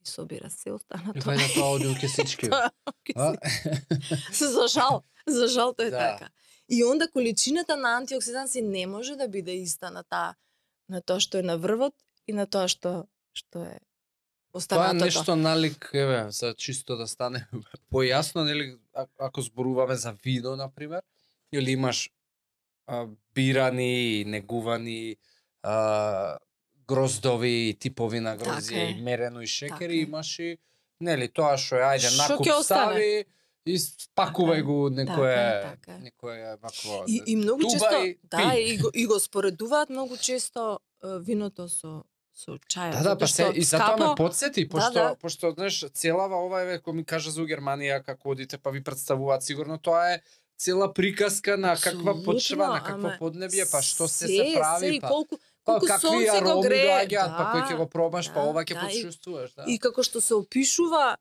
[0.00, 1.20] и собира се останато.
[1.54, 2.48] тоа оди у кесички.
[2.50, 2.70] Тоа,
[3.16, 3.34] А?
[4.32, 5.98] за жал, за жал тоа е Да.
[6.12, 6.30] така.
[6.68, 10.34] И онда количината на антиоксиданси не може да биде иста на таа
[10.88, 11.94] на тоа што е на врвот
[12.26, 13.78] и на тоа што што е
[14.52, 15.04] Тоа е останатото.
[15.04, 17.46] нешто налик, еве, за чисто да стане
[17.92, 18.78] појасно, нели,
[19.18, 21.02] ако зборуваме за вино, на пример,
[21.52, 22.10] или имаш
[22.86, 25.16] а, бирани, негувани,
[25.62, 26.38] а,
[26.88, 29.96] гроздови, типови на Така грозје, и мерено и шекери, Така е.
[29.98, 30.58] имаш и,
[31.00, 32.62] нели, тоа што е, ајде, накуп остане?
[32.62, 33.24] стави,
[33.66, 38.18] и спакувај Така го некое, така така некое, вакво, И, и многу туба често, и
[38.24, 42.04] да, и го, и го споредуваат многу често виното со
[42.36, 42.92] со чајот.
[42.92, 45.14] Да, да, па се, и затоа ме скапо- подсети, пошто, да.
[45.16, 49.42] пошто, знаеш, целава ова, еве, кој ми кажа за Германија, како одите, па ви представуваат,
[49.42, 50.20] сигурно тоа е
[50.56, 54.94] цела приказка на каква почва, на какво ама поднебје, па што се се, се прави,
[54.94, 58.30] се, па, колку, па колку какви сонце го ароми доаѓаат, па кој ќе го пробаш,
[58.32, 59.66] па да, ова ќе да, почувствуваш, да.
[59.68, 61.16] И како што се опишува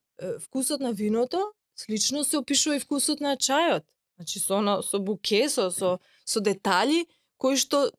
[0.48, 1.42] вкусот на виното,
[1.76, 3.84] слично се опишува и вкусот на чајот.
[4.16, 7.06] Значи со оно, со буке, со со со детали
[7.38, 7.92] кои што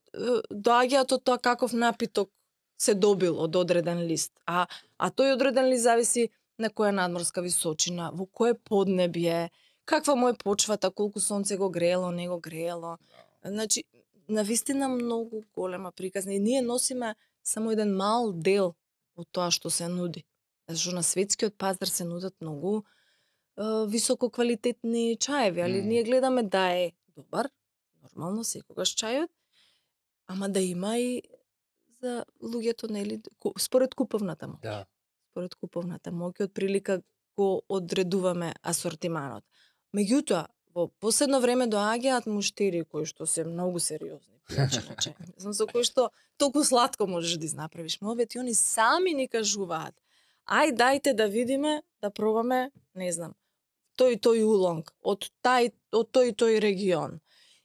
[0.50, 2.32] доаѓаат од тоа каков напиток
[2.80, 4.32] се добил од одреден лист.
[4.46, 4.66] А
[4.96, 9.50] а тој одреден лист зависи на која надморска височина, во кое поднебје,
[9.86, 12.98] каква му е почвата, колку сонце го греело, не го греело.
[13.44, 13.84] Значи,
[14.28, 17.14] на вистина многу голема приказна и ние носиме
[17.44, 18.74] само еден мал дел
[19.16, 20.24] од тоа што се нуди.
[20.68, 22.82] Зашто на светскиот пазар се нудат многу е,
[23.86, 25.88] високо квалитетни чаеви, али Мм.
[25.88, 27.48] ние гледаме да е добар,
[28.02, 29.30] нормално секогаш чајот,
[30.26, 31.22] ама да има и
[32.02, 33.20] за луѓето нели
[33.58, 34.60] според куповната моќ.
[34.62, 34.84] Да.
[35.30, 37.00] Според куповната моќ од прилика
[37.36, 39.44] го одредуваме асортиманот.
[39.96, 45.14] Меѓутоа, во последно време доаѓаат муштери кои што се многу сериозни пијачи чај.
[45.40, 48.00] Знам со кои што толку сладко можеш да изнаправиш.
[48.00, 49.94] Мовет и они сами ни кажуваат.
[50.46, 53.34] Ај дајте да видиме, да пробаме, не знам,
[53.98, 57.20] тој тој улонг од тај од тој тој регион.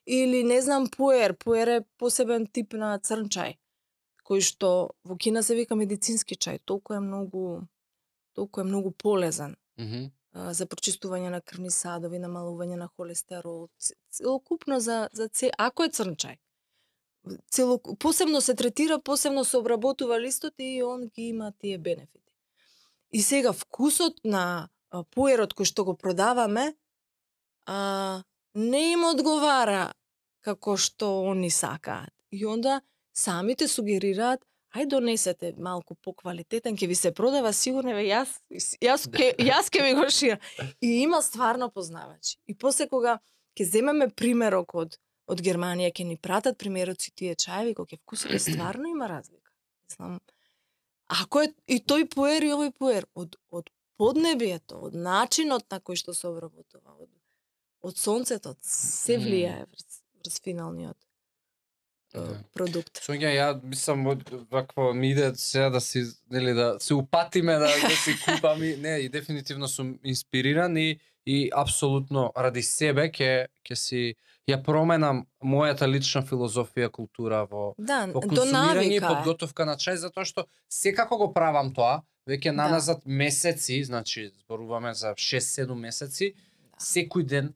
[0.06, 3.60] Или не знам пуер, пуер е посебен тип на црн чај
[4.32, 7.68] кој што во Кина се вика медицински чај, толку е многу
[8.38, 10.08] толку е многу полезен Мгм.
[10.08, 13.68] а, за прочистување на крвни садови, намалување на холестерол,
[14.12, 16.38] целокупно за за це, ако е црн чај.
[17.52, 22.34] Цело, посебно се третира, посебно се обработува листот и он ги има тие бенефити.
[23.12, 26.74] И сега вкусот на а, пуерот кој што го продаваме
[27.66, 28.24] а,
[28.56, 29.94] не им одговара
[30.42, 32.14] како што они сакаат.
[32.32, 32.82] И онда
[33.14, 34.42] самите сугерираат
[34.76, 38.38] ај донесете малку поквалитетен, ќе ви се продава сигурно, еве јас
[38.82, 40.40] јас ќе јас ќе ви го ширам.
[40.82, 42.38] И има стварно познавачи.
[42.48, 43.20] И после кога
[43.58, 44.98] ќе земеме примерок од
[45.32, 49.52] од Германија, ќе ни пратат примероци тие чаеви, кога ќе вкусите стварно има разлика.
[49.88, 50.20] Мислам,
[51.08, 53.70] ако е и тој пуер и овој пуер од од
[54.02, 57.10] поднебието, од начинот на кој што се обработува, од
[57.82, 60.98] од сонцето, се влијае врз, врз финалниот
[62.14, 62.40] Да.
[62.54, 63.00] продукт.
[63.06, 64.04] Сонја, ја мислам
[64.52, 68.76] вакво ми иде сега да си нели да се упатиме да, да си купам и
[68.78, 74.16] не и дефинитивно сум инспириран и и апсолутно ради себе ќе ќе си
[74.50, 79.96] ја променам мојата лична филозофија култура во Да, во до консумирање и подготовка на чај
[80.02, 82.64] затоа што секако го правам тоа веќе Да.
[82.64, 86.78] наназад месеци, значи зборуваме за 6-7 месеци, Да.
[86.78, 87.54] секој ден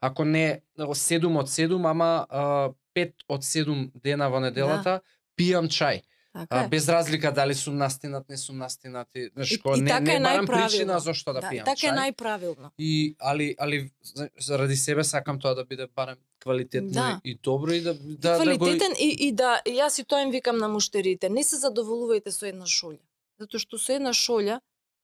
[0.00, 5.00] ако не 7 од 7, ама а, 5 од 7 дена во неделата
[5.38, 6.02] пијам чај.
[6.32, 6.68] Така А, е.
[6.68, 10.20] без разлика дали сум настинат, не сум настинат, и, знаеш, И- не, така не е
[10.20, 10.66] барам најправилно.
[10.66, 11.98] причина зошто да, да, пијам така е чај.
[11.98, 12.70] најправилно.
[12.78, 13.90] И али али
[14.38, 17.20] заради себе сакам тоа да биде барем квалитетно Да.
[17.24, 18.00] и добро и да Да,
[18.30, 21.44] да, да го Квалитетен и, и да, јас и тоа им викам на муштерите, не
[21.44, 23.04] се задоволувајте со една шолја.
[23.38, 24.60] Затоа што со една шолја,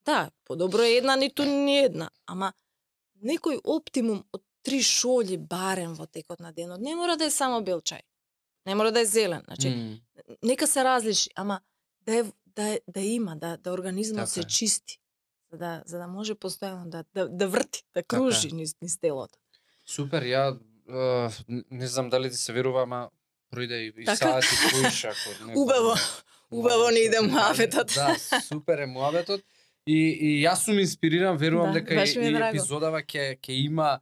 [0.07, 2.53] да, подобро е една, ниту ни една, ама
[3.23, 6.81] некој оптимум од три шолји барем во текот на денот.
[6.81, 8.01] Не мора да е само бел чај.
[8.67, 9.43] Не мора да е зелен.
[9.47, 9.99] Значи, М,
[10.43, 11.61] нека се различи, ама
[12.07, 14.45] да е, да, е, да има, да, да организмот Така се е.
[14.45, 14.99] чисти.
[15.53, 18.99] За да, за да може постојано да, да, да врти, да Така кружи низ, низ
[19.01, 19.39] телото.
[19.87, 20.59] Супер, ја
[21.71, 23.09] не знам дали ти се верува, ама
[23.53, 24.17] пројде и, и Така?
[24.17, 25.95] саат и поиш ако не Убаво.
[25.95, 25.99] знам.
[26.51, 27.87] Убаво ни иде муабетот.
[27.95, 29.41] Да, супер е муабетот.
[29.87, 34.01] И, и јас сум инспириран, верувам Да, дека и, и епизодава ќе ќе има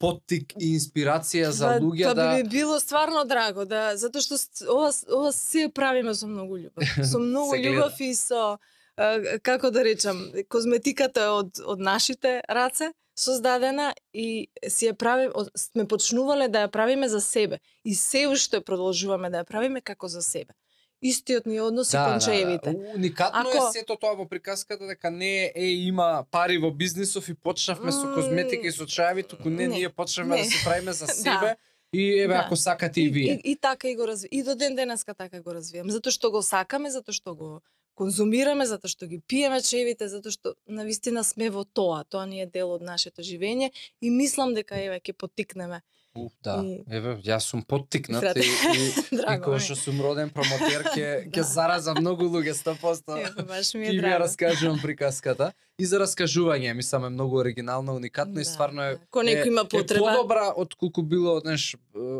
[0.00, 4.38] поттик и инспирација за луѓе да би ми било стварно драго да затоа што
[4.72, 6.94] ова ова се правиме со многу љубов.
[7.04, 8.56] Со многу љубов и со
[9.42, 10.18] како да речам,
[10.48, 16.64] козметиката е од од нашите раце создадена и си ја правиме од- сме почнувале да
[16.66, 20.52] ја правиме за себе и се уште продолжуваме да ја правиме како за себе.
[21.02, 22.72] Истиот ни однос да, и кон чаевите.
[22.72, 22.92] Да, да.
[22.94, 27.28] Уникатно Ако- е сето тоа во приказката дека не е, е има пари во бизнисов
[27.28, 30.42] и почнавме со козметика и со чаеви, туку не, не, ние почнавме не.
[30.42, 31.12] да се правиме за Да.
[31.14, 31.56] себе
[31.92, 32.40] и еве Да.
[32.40, 33.32] ако сакате и вие.
[33.34, 34.28] И, и, и така и го разви.
[34.32, 35.90] И до ден денеска така го развивам.
[35.90, 37.62] Затоа што го сакаме, затоа што го
[37.94, 42.04] конзумираме, затоа што ги пиеме чевите, затоа што на вистина сме во тоа.
[42.04, 45.80] Тоа ни е дел од нашето живење и мислам дека еве ќе потикнеме.
[46.42, 46.60] Да.
[46.60, 48.82] И- Еве, јас сум поттикнат и, и,
[49.12, 49.60] и кога ми.
[49.60, 51.42] што сум роден промотер ќе ќе Да.
[51.44, 53.18] заразам многу луѓе 100%.
[53.20, 54.18] Еве, баш ми е ми ја драго.
[54.18, 55.52] раскажувам приказката.
[55.78, 59.06] И за раскажување, мислам е многу оригинално, уникатно и Да, стварно е да.
[59.08, 60.06] Ко некој има е потреба.
[60.06, 61.76] подобра од колку било, знаеш,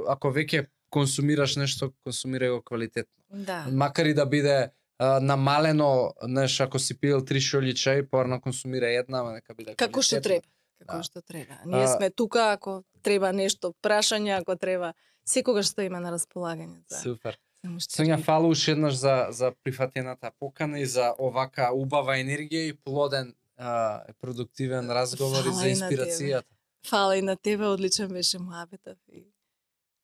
[0.08, 3.14] ако веќе консумираш нешто, консумирај го квалитетно.
[3.28, 3.66] Да.
[3.68, 8.86] Макар и да биде а, намалено, знаеш, ако си пил три шолји чај, порано консумира
[8.88, 10.46] една, ама нека биде Како што треба.
[10.78, 11.02] Како Да.
[11.02, 11.54] што треба.
[11.66, 14.93] Ние сме тука ако треба нешто, прашање, ако треба,
[15.27, 17.39] секогаш стоиме на располагање за Супер.
[17.64, 23.35] Сонја, фала уште еднаш за, за прифатената покана и за овака убава енергија и плоден
[23.56, 25.74] а, продуктивен разговор и Фала за и тебе.
[25.74, 26.48] инспирацијата.
[26.89, 28.97] Фала и на тебе, одличен беше муабетов.
[29.12, 29.27] И...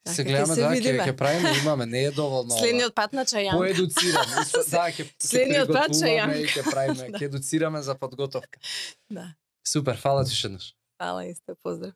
[0.06, 2.50] Се Така, гледаме се да ќе ќе правиме, имаме, не е доволно.
[2.60, 3.56] Следниот пат на чајан.
[3.56, 4.26] Поедуцирам.
[4.70, 6.36] Да, ќе Следниот пат јам.
[6.36, 7.18] и ќе правиме, Да.
[7.18, 8.60] ќе едуцираме за подготовка.
[9.10, 9.32] Да.
[9.66, 10.74] Супер, фала ти еднаш.
[10.98, 11.94] Фала исто, поздрав.